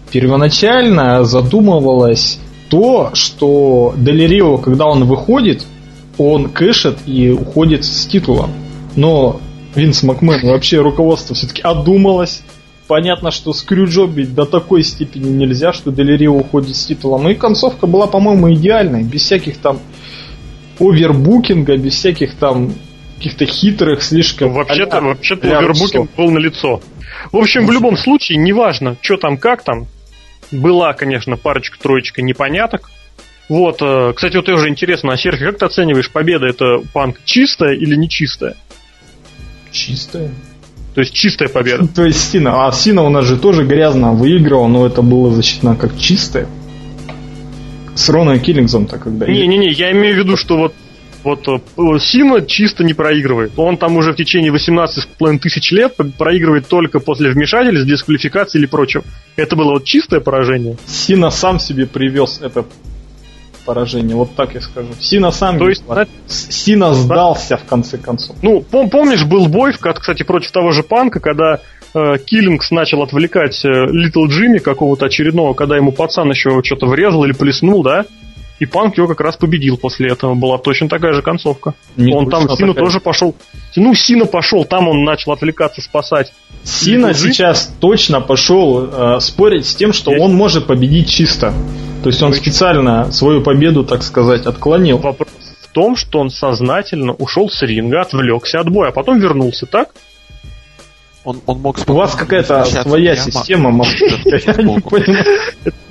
[0.09, 5.65] Первоначально задумывалось то, что Делерио, когда он выходит,
[6.17, 8.51] он кэшет и уходит с титулом.
[8.95, 9.41] Но
[9.75, 12.41] Винс Макмен вообще руководство все-таки одумалось.
[12.87, 17.23] Понятно, что скрюджобить до такой степени нельзя, что Делерио уходит с титулом.
[17.23, 19.03] Ну и концовка была, по-моему, идеальной.
[19.03, 19.79] Без всяких там
[20.79, 22.71] овербукинга, без всяких там
[23.21, 24.51] каких-то хитрых, слишком...
[24.51, 26.81] Вообще-то, вообще-то овербукинг был на лицо.
[27.31, 29.85] В общем, в любом случае, неважно, что там, как там,
[30.51, 32.89] была, конечно, парочка-троечка непоняток.
[33.47, 37.75] Вот, э, кстати, вот тоже интересно, а Серхи, как ты оцениваешь, победа это панк чистая
[37.75, 38.55] или нечистая?
[39.71, 40.31] Чистая.
[40.95, 41.87] То есть чистая победа.
[41.95, 42.65] То есть Сина.
[42.65, 46.47] А Сина у нас же тоже грязно выигрывал, но это было засчитано как чистая.
[47.93, 49.27] С Роной Киллингзом-то когда...
[49.27, 50.73] Не-не-не, я имею в виду, что вот
[51.23, 53.53] вот э, Сина чисто не проигрывает.
[53.57, 59.03] Он там уже в течение 18,5 тысяч лет проигрывает только после вмешательств, дисквалификации или прочего.
[59.35, 60.77] Это было вот чистое поражение.
[60.85, 62.65] Сина сам себе привез это
[63.65, 64.89] поражение, вот так я скажу.
[64.99, 66.07] Сина сам То есть, на...
[66.27, 68.35] Сина сдался в конце концов.
[68.41, 71.59] Ну, пом- помнишь, был бой, кстати, против того же Панка, когда
[71.93, 77.23] э, Киллингс начал отвлекать э, Литл Джимми какого-то очередного, когда ему пацан еще что-то врезал
[77.23, 78.05] или плеснул, да?
[78.61, 80.35] И Панк его как раз победил после этого.
[80.35, 81.73] Была точно такая же концовка.
[81.95, 82.75] Не он там такая.
[82.75, 83.35] тоже пошел.
[83.75, 86.31] Ну, Сина пошел, там он начал отвлекаться, спасать.
[86.63, 90.23] Сина сейчас точно пошел э, спорить с тем, что Есть.
[90.23, 91.55] он может победить чисто.
[92.03, 94.99] То есть он специально свою победу, так сказать, отклонил.
[94.99, 95.29] Вопрос
[95.63, 99.89] в том, что он сознательно ушел с ринга, отвлекся от боя, а потом вернулся, так?
[101.23, 103.71] Он, он мог У вас какая-то своя система,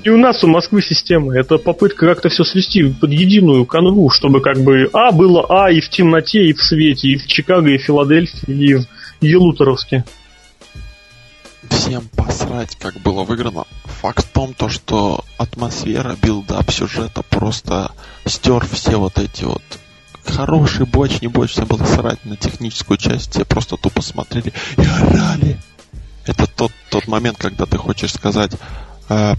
[0.03, 4.41] не у нас у Москвы система, это попытка как-то все свести под единую канву, чтобы
[4.41, 7.77] как бы А было А и в темноте, и в свете, и в Чикаго, и
[7.77, 8.85] в Филадельфии, и в
[9.21, 10.03] Ялуторовске.
[11.69, 13.63] Всем посрать, как было выиграно.
[14.01, 17.91] Факт в том, то, что атмосфера, build-up сюжета просто
[18.25, 19.61] стер все вот эти вот
[20.25, 24.81] хороший botch, не botch, всем было срать на техническую часть, все просто тупо смотрели и
[24.81, 25.57] орали.
[26.25, 28.51] Это тот, тот момент, когда ты хочешь сказать
[29.09, 29.33] э,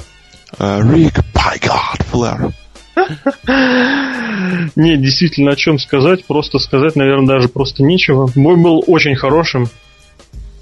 [0.58, 2.52] э, Рик, by God, Флэр.
[4.76, 8.30] Не, действительно, о чем сказать, просто сказать, наверное, даже просто нечего.
[8.34, 9.68] Бой был очень хорошим.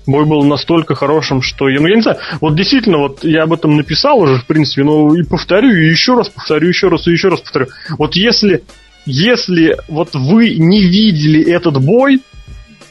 [0.06, 3.52] Бой был настолько хорошим, что я, ну я не знаю, вот действительно, вот я об
[3.52, 7.12] этом написал уже, в принципе, но и повторю, и еще раз повторю, еще раз и
[7.12, 7.68] еще раз повторю.
[7.98, 8.62] Вот если,
[9.10, 12.20] если вот вы не видели этот бой,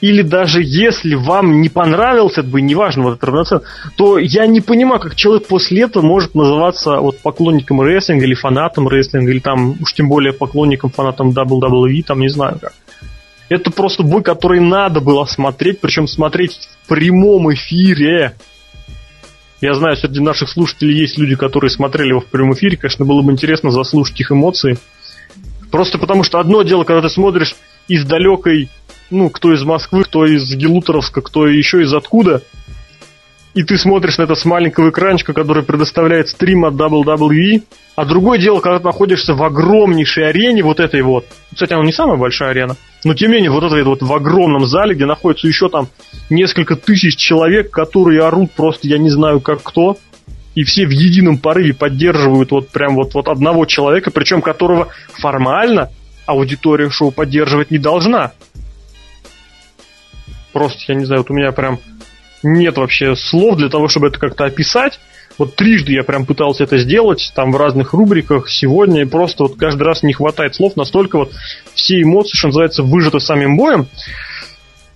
[0.01, 3.61] или даже если вам не понравился этот бой, неважно, вот это
[3.97, 8.87] то я не понимаю, как человек после этого может называться вот поклонником рестлинга или фанатом
[8.87, 12.73] рестлинга, или там уж тем более поклонником, фанатом WWE, там не знаю как.
[13.49, 18.35] Это просто бой, который надо было смотреть, причем смотреть в прямом эфире.
[19.59, 22.77] Я знаю, среди наших слушателей есть люди, которые смотрели его в прямом эфире.
[22.77, 24.77] Конечно, было бы интересно заслушать их эмоции.
[25.71, 27.55] Просто потому что одно дело, когда ты смотришь
[27.87, 28.69] из далекой,
[29.09, 32.41] ну, кто из Москвы, кто из Гелуторовска, кто еще из откуда,
[33.53, 37.63] и ты смотришь на это с маленького экранчика, который предоставляет стрим от WWE,
[37.95, 41.91] а другое дело, когда ты находишься в огромнейшей арене, вот этой вот, кстати, она не
[41.91, 45.47] самая большая арена, но тем не менее, вот этой вот в огромном зале, где находится
[45.47, 45.89] еще там
[46.29, 49.97] несколько тысяч человек, которые орут просто я не знаю как кто,
[50.59, 55.89] и все в едином порыве поддерживают вот прям вот, вот одного человека, причем которого формально
[56.25, 58.33] аудитория шоу поддерживать не должна.
[60.51, 61.79] Просто, я не знаю, вот у меня прям
[62.43, 64.99] нет вообще слов для того, чтобы это как-то описать.
[65.37, 69.55] Вот трижды я прям пытался это сделать, там в разных рубриках сегодня, и просто вот
[69.55, 71.31] каждый раз не хватает слов, настолько вот
[71.73, 73.87] все эмоции, что называется, выжаты самим боем.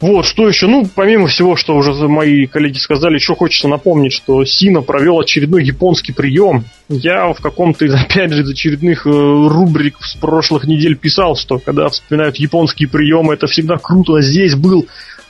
[0.04, 0.68] Вот, что еще?
[0.68, 5.64] Ну, помимо всего, что уже мои коллеги сказали, еще хочется напомнить, что Сина провел очередной
[5.64, 6.66] японский прием.
[6.90, 11.88] Я в каком-то, опять же, из очередных э, рубрик с прошлых недель писал, что когда
[11.88, 14.20] вспоминают японские приемы, это всегда круто.
[14.20, 14.88] Здесь был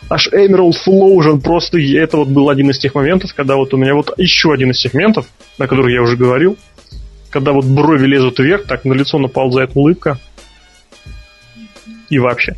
[0.09, 3.93] аж Emerald Flosion просто, это вот был один из тех моментов, когда вот у меня
[3.93, 5.27] вот еще один из сегментов,
[5.59, 6.57] на который я уже говорил,
[7.29, 10.17] когда вот брови лезут вверх, так на лицо наползает улыбка.
[12.09, 12.55] И вообще.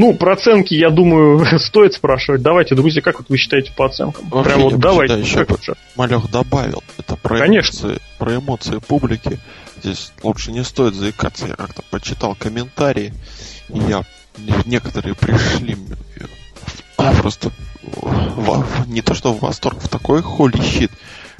[0.00, 2.40] Ну, про оценки, я думаю, стоит спрашивать.
[2.40, 4.30] Давайте, друзья, как вот вы считаете по оценкам?
[4.30, 5.22] Вообще, Прям вот давайте.
[5.24, 5.80] считаю, как еще это?
[5.94, 6.82] Малех добавил.
[6.96, 7.88] Это про Конечно.
[7.88, 9.38] эмоции, про эмоции публики.
[9.82, 11.48] Здесь лучше не стоит заикаться.
[11.48, 13.12] Я как-то почитал комментарии,
[13.68, 14.04] и я
[14.64, 17.50] некоторые пришли в- просто
[17.82, 20.90] в- не то что в восторг, в такой холи щит,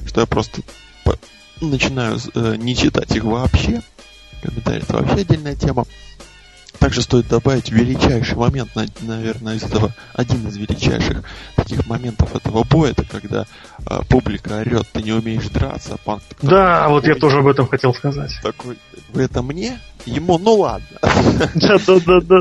[0.06, 0.61] что я просто
[1.04, 1.18] по-
[1.62, 3.80] начинаю э, не читать их вообще.
[4.42, 5.84] Комментарии это вообще отдельная тема.
[6.81, 11.22] Также стоит добавить величайший момент, на- наверное, из этого один из величайших
[11.55, 13.47] таких моментов этого боя, это когда
[13.87, 17.39] а, публика орет, ты не умеешь драться, а панк такой, Да, вот я «Ой, тоже
[17.41, 18.33] об этом хотел сказать.
[18.43, 18.78] такой,
[19.12, 19.78] вы это мне?
[20.07, 20.87] Ему, ну ладно.
[21.55, 22.41] Да, да, да, да.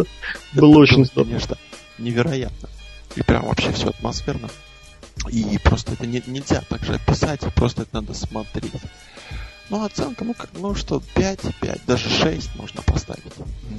[0.53, 1.29] Было очень здорово.
[1.31, 1.57] конечно,
[1.97, 2.69] невероятно.
[3.15, 4.49] И прям вообще все атмосферно.
[5.29, 8.71] И просто это не- нельзя так же описать, просто это надо смотреть.
[9.69, 13.21] Ну, оценка, ну, как, ну что, 5, 5, даже 6 можно поставить.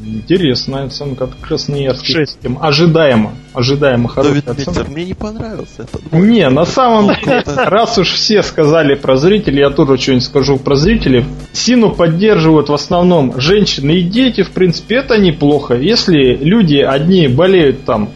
[0.05, 2.07] Интересная оценка от Красноярских.
[2.07, 2.32] Шесть.
[2.34, 2.59] систем.
[2.61, 3.32] Ожидаемо.
[3.55, 4.70] Ожидаемо хорошая Давид оценка.
[4.70, 6.28] Мельцер, мне не понравился этот бой.
[6.28, 10.59] Не, на самом Ну, деле, раз уж все сказали про зрителей, я тоже что-нибудь скажу
[10.59, 11.24] про зрителей.
[11.53, 15.74] Сину поддерживают в основном женщины и дети, в принципе, это неплохо.
[15.74, 18.11] Если люди одни болеют там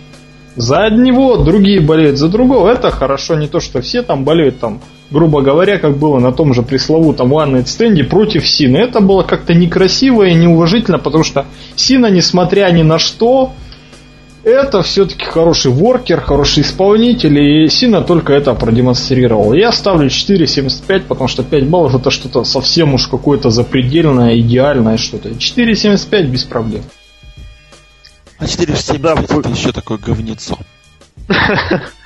[0.56, 3.34] за одного, другие болеют за другого, это хорошо.
[3.34, 4.80] Не то, что все там болеют там,
[5.14, 8.78] грубо говоря, как было на том же пресловутом One Night стенде против Сины.
[8.78, 11.46] Это было как-то некрасиво и неуважительно, потому что
[11.76, 13.52] Сина, несмотря ни на что,
[14.42, 19.52] это все-таки хороший воркер, хороший исполнитель, и Сина только это продемонстрировал.
[19.52, 25.28] Я ставлю 4.75, потому что 5 баллов это что-то совсем уж какое-то запредельное, идеальное что-то.
[25.28, 26.82] 4.75 без проблем.
[28.38, 30.58] А 4,75 Да, это еще такое говнецо.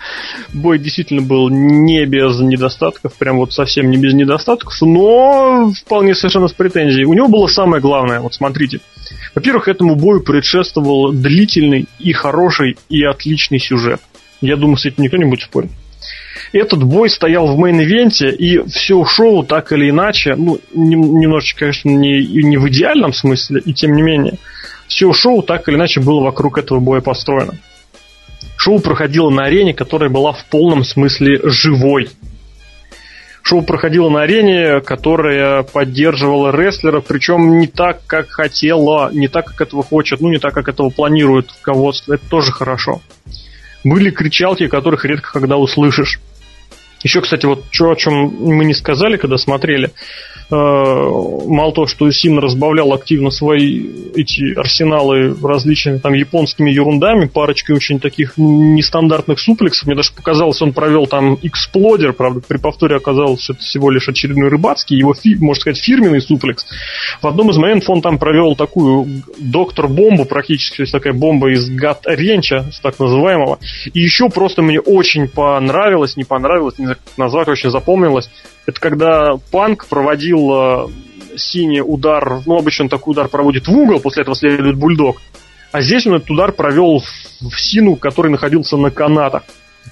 [0.52, 6.48] Бой действительно был не без недостатков, прям вот совсем не без недостатков, но вполне совершенно
[6.48, 7.04] с претензией.
[7.04, 8.80] У него было самое главное, вот смотрите.
[9.34, 14.00] Во-первых, этому бою предшествовал длительный и хороший и отличный сюжет.
[14.40, 15.70] Я думаю, с этим никто не будет спорить.
[16.52, 21.18] Этот бой стоял в main event е, и все шоу так или иначе, ну, нем-
[21.18, 24.38] немножечко, конечно, не, не в идеальном смысле, и тем не менее,
[24.86, 27.54] все шоу так или иначе было вокруг этого боя построено.
[28.58, 32.08] Шоу проходило на арене, которая была в полном смысле живой.
[33.42, 39.60] Шоу проходило на арене, которая поддерживала рестлера, причем не так, как хотела, не так, как
[39.60, 42.14] этого хочет, ну не так, как этого планирует руководство.
[42.14, 43.00] Это тоже хорошо.
[43.84, 46.18] Были кричалки, которых редко когда услышишь.
[47.04, 49.92] Еще, кстати, вот что, о чем мы не сказали, когда смотрели.
[50.50, 53.84] Э, мало того, что Син разбавлял активно свои
[54.14, 59.86] эти арсеналы различными там японскими ерундами, парочкой очень таких нестандартных суплексов.
[59.86, 64.08] Мне даже показалось, он провел там эксплодер, правда, при повторе оказалось, что это всего лишь
[64.08, 66.66] очередной рыбацкий, его, можно сказать, фирменный суплекс.
[67.20, 71.68] В одном из моментов он там провел такую доктор-бомбу, практически, то есть такая бомба из
[71.68, 73.58] гат-ренча, так называемого.
[73.92, 78.30] И еще просто мне очень понравилось, не понравилось, не знаю, как назвать, очень запомнилось.
[78.68, 80.88] Это когда Панк проводил э,
[81.38, 85.22] синий удар, ну, обычно он такой удар проводит в угол, после этого следует бульдог.
[85.72, 89.44] А здесь он этот удар провел в, в Сину, который находился на канатах.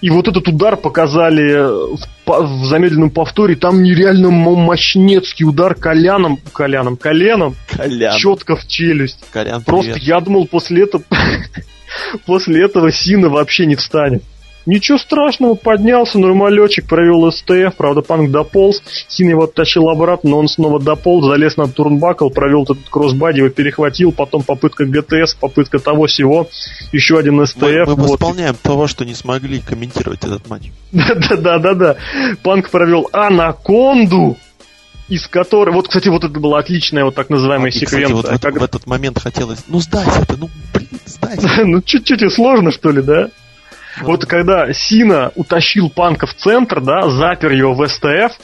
[0.03, 3.57] И вот этот удар показали в, по- в замедленном повторе.
[3.57, 8.15] Там нереально мощнецкий удар коляном, коляном, коленом, Колян.
[8.19, 9.25] четко в челюсть.
[9.33, 11.03] Колян, Просто я думал, после этого,
[12.27, 14.23] после этого Сина вообще не встанет.
[14.67, 20.49] Ничего страшного, поднялся, нормалечек, провел СТФ, правда, Панк дополз, Син его оттащил обратно, но он
[20.49, 26.07] снова дополз, залез на турнбакл, провел этот кроссбади, его перехватил, потом попытка ГТС, попытка того
[26.07, 26.49] всего,
[26.91, 27.63] еще один СТФ.
[27.63, 28.11] Мы, мы вот.
[28.11, 30.65] восполняем того, что не смогли комментировать этот матч.
[30.91, 31.97] Да-да-да-да-да.
[32.43, 34.37] Панк провел анаконду,
[35.09, 35.73] из которой...
[35.73, 38.17] Вот, кстати, вот это была отличная вот так называемая кстати, секвенция.
[38.17, 41.49] вот в, когда- в этот момент хотелось, ну сдайся ты, ну блин, сдайся.
[41.65, 43.31] Ну, чуть-чуть и сложно, что ли, да?
[44.03, 48.39] Вот когда Сина утащил Панка в центр, да, запер его в СТФ,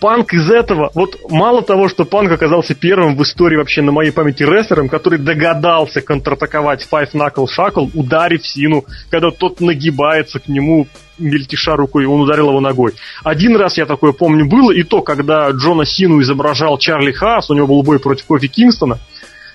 [0.00, 4.10] Панк из этого, вот мало того, что Панк оказался первым в истории вообще на моей
[4.10, 10.88] памяти рестлером, который догадался контратаковать Five Knuckle Shackle, ударив Сину, когда тот нагибается к нему,
[11.16, 12.92] мельтеша рукой, он ударил его ногой.
[13.22, 17.54] Один раз я такое помню было, и то, когда Джона Сину изображал Чарли Хаас, у
[17.54, 18.98] него был бой против Кофи Кингстона,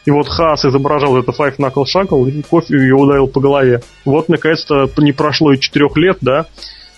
[0.05, 3.81] и вот Хаас изображал это Five Knuckle Shackle, и кофе ее ударил по голове.
[4.05, 6.45] Вот, наконец-то, не прошло и четырех лет, да,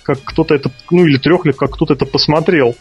[0.03, 2.75] как кто-то это, ну или трех лет, как кто-то это посмотрел.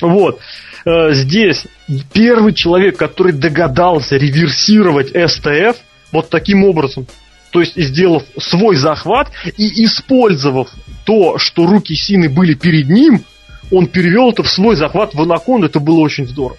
[0.00, 0.40] Вот.
[0.84, 1.64] Э, Здесь
[2.12, 5.76] первый человек, который догадался реверсировать СТФ
[6.12, 7.06] вот таким образом.
[7.50, 10.68] То есть, сделав свой захват и использовав
[11.04, 13.24] то, что руки Сины были перед ним,
[13.70, 15.66] он перевел это в свой захват в анаконду.
[15.66, 16.58] Это было очень здорово.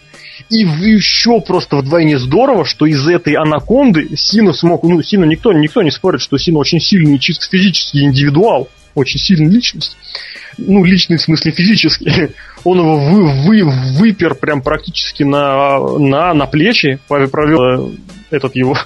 [0.50, 4.84] И еще просто вдвойне здорово, что из этой анаконды Сина смог...
[4.84, 8.70] Ну, Сина никто, никто не спорит, что Сина очень сильный чисто физический индивидуал.
[8.96, 9.96] Очень сильная личность.
[10.58, 12.32] Ну, личный в смысле физически.
[12.64, 17.96] Он его вы, вы, выпер прям практически на, на, на плечи, провел э,
[18.32, 18.78] этот его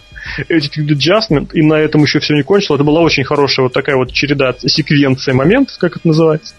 [0.49, 2.79] Attitude Adjustment, и на этом еще все не кончилось.
[2.79, 6.53] Это была очень хорошая вот такая вот череда, секвенция моментов, как это называется.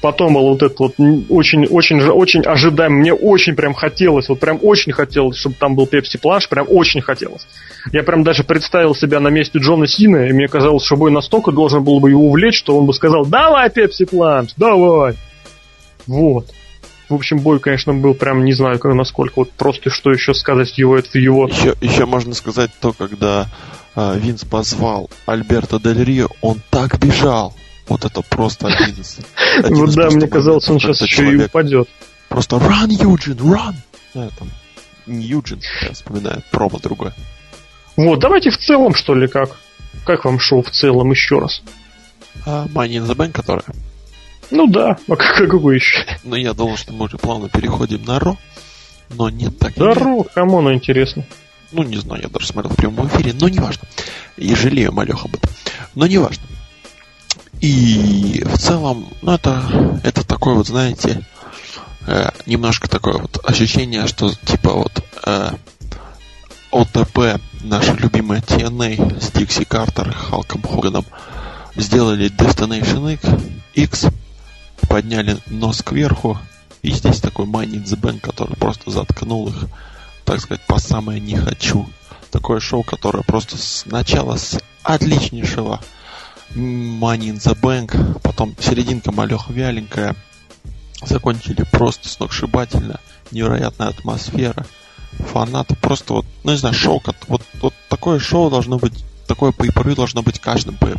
[0.00, 0.94] Потом был вот этот вот
[1.28, 3.00] очень, очень, очень ожидаемый.
[3.00, 7.00] Мне очень прям хотелось, вот прям очень хотелось, чтобы там был Пепси Планш, прям очень
[7.00, 7.46] хотелось.
[7.92, 11.50] Я прям даже представил себя на месте Джона Сина, и мне казалось, что бой настолько
[11.50, 15.14] должен был бы его увлечь, что он бы сказал, давай, Пепси Планш, давай.
[16.06, 16.46] Вот.
[17.08, 19.34] В общем, бой, конечно, был прям не знаю, как, насколько.
[19.36, 21.48] Вот просто что еще сказать его, это его...
[21.48, 23.48] Еще, еще можно сказать то, когда
[23.96, 27.54] э, Винс позвал Альберта Дель Рио, он так бежал.
[27.88, 29.18] Вот это просто один из...
[29.70, 31.88] Вот да, мне казалось, он сейчас еще и упадет.
[32.28, 33.74] Просто run, Юджин, run!
[35.06, 37.14] Не Юджин, я вспоминаю, промо другое.
[37.96, 39.56] Вот, давайте в целом, что ли, как?
[40.04, 41.62] Как вам шоу в целом еще раз?
[42.44, 43.64] А, Money in the Bank, которая?
[44.50, 46.04] Ну да, а какой еще?
[46.24, 48.36] Ну я думал, что мы уже плавно переходим на Ро,
[49.10, 51.24] но нет, так Да Ро, кому оно интересно?
[51.70, 53.86] Ну, не знаю, я даже смотрел в прямом эфире, но неважно.
[54.38, 55.50] И жалею, Малех, об этом.
[55.94, 56.44] Но неважно.
[57.60, 61.22] И в целом, ну это, это такое вот, знаете,
[62.06, 65.50] э, немножко такое вот ощущение, что типа вот э,
[66.70, 71.04] ОТП, наша любимая TNA с Дикси Картер и Халком Хоганом
[71.74, 73.18] сделали Destination
[73.74, 74.06] X,
[74.88, 76.38] подняли нос кверху,
[76.82, 79.66] и здесь такой Money in the Bank, который просто заткнул их,
[80.24, 81.88] так сказать, по самое не хочу.
[82.30, 85.80] Такое шоу, которое просто сначала с отличнейшего
[86.54, 90.16] Money in the Bank, потом серединка малеха вяленькая,
[91.02, 94.66] закончили просто сногсшибательно, невероятная атмосфера,
[95.18, 99.94] фанаты, просто вот, ну не знаю, шоу, вот, вот такое шоу должно быть, такое pay
[99.94, 100.94] должно быть каждым pay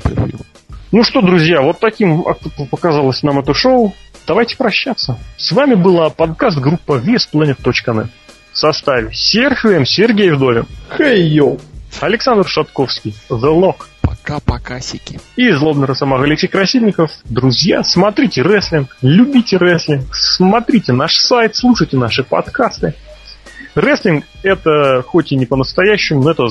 [0.92, 2.26] Ну что, друзья, вот таким
[2.72, 3.94] показалось нам это шоу.
[4.26, 5.20] Давайте прощаться.
[5.38, 8.08] С вами была подкаст группа VSPlanet.net
[8.52, 9.86] в составе Серхием.
[9.86, 10.66] Сергей Вдовин.
[10.98, 11.60] Хей, hey, йоу!
[12.02, 13.86] Александр Шатковский, The Lock.
[14.02, 15.20] Пока-пока, сики.
[15.36, 17.12] И злобный росомах Алексей Красильников.
[17.26, 22.96] Друзья, смотрите рестлинг, любите рестлинг, смотрите наш сайт, слушайте наши подкасты.
[23.76, 26.48] Рестлинг это хоть и не по-настоящему, но это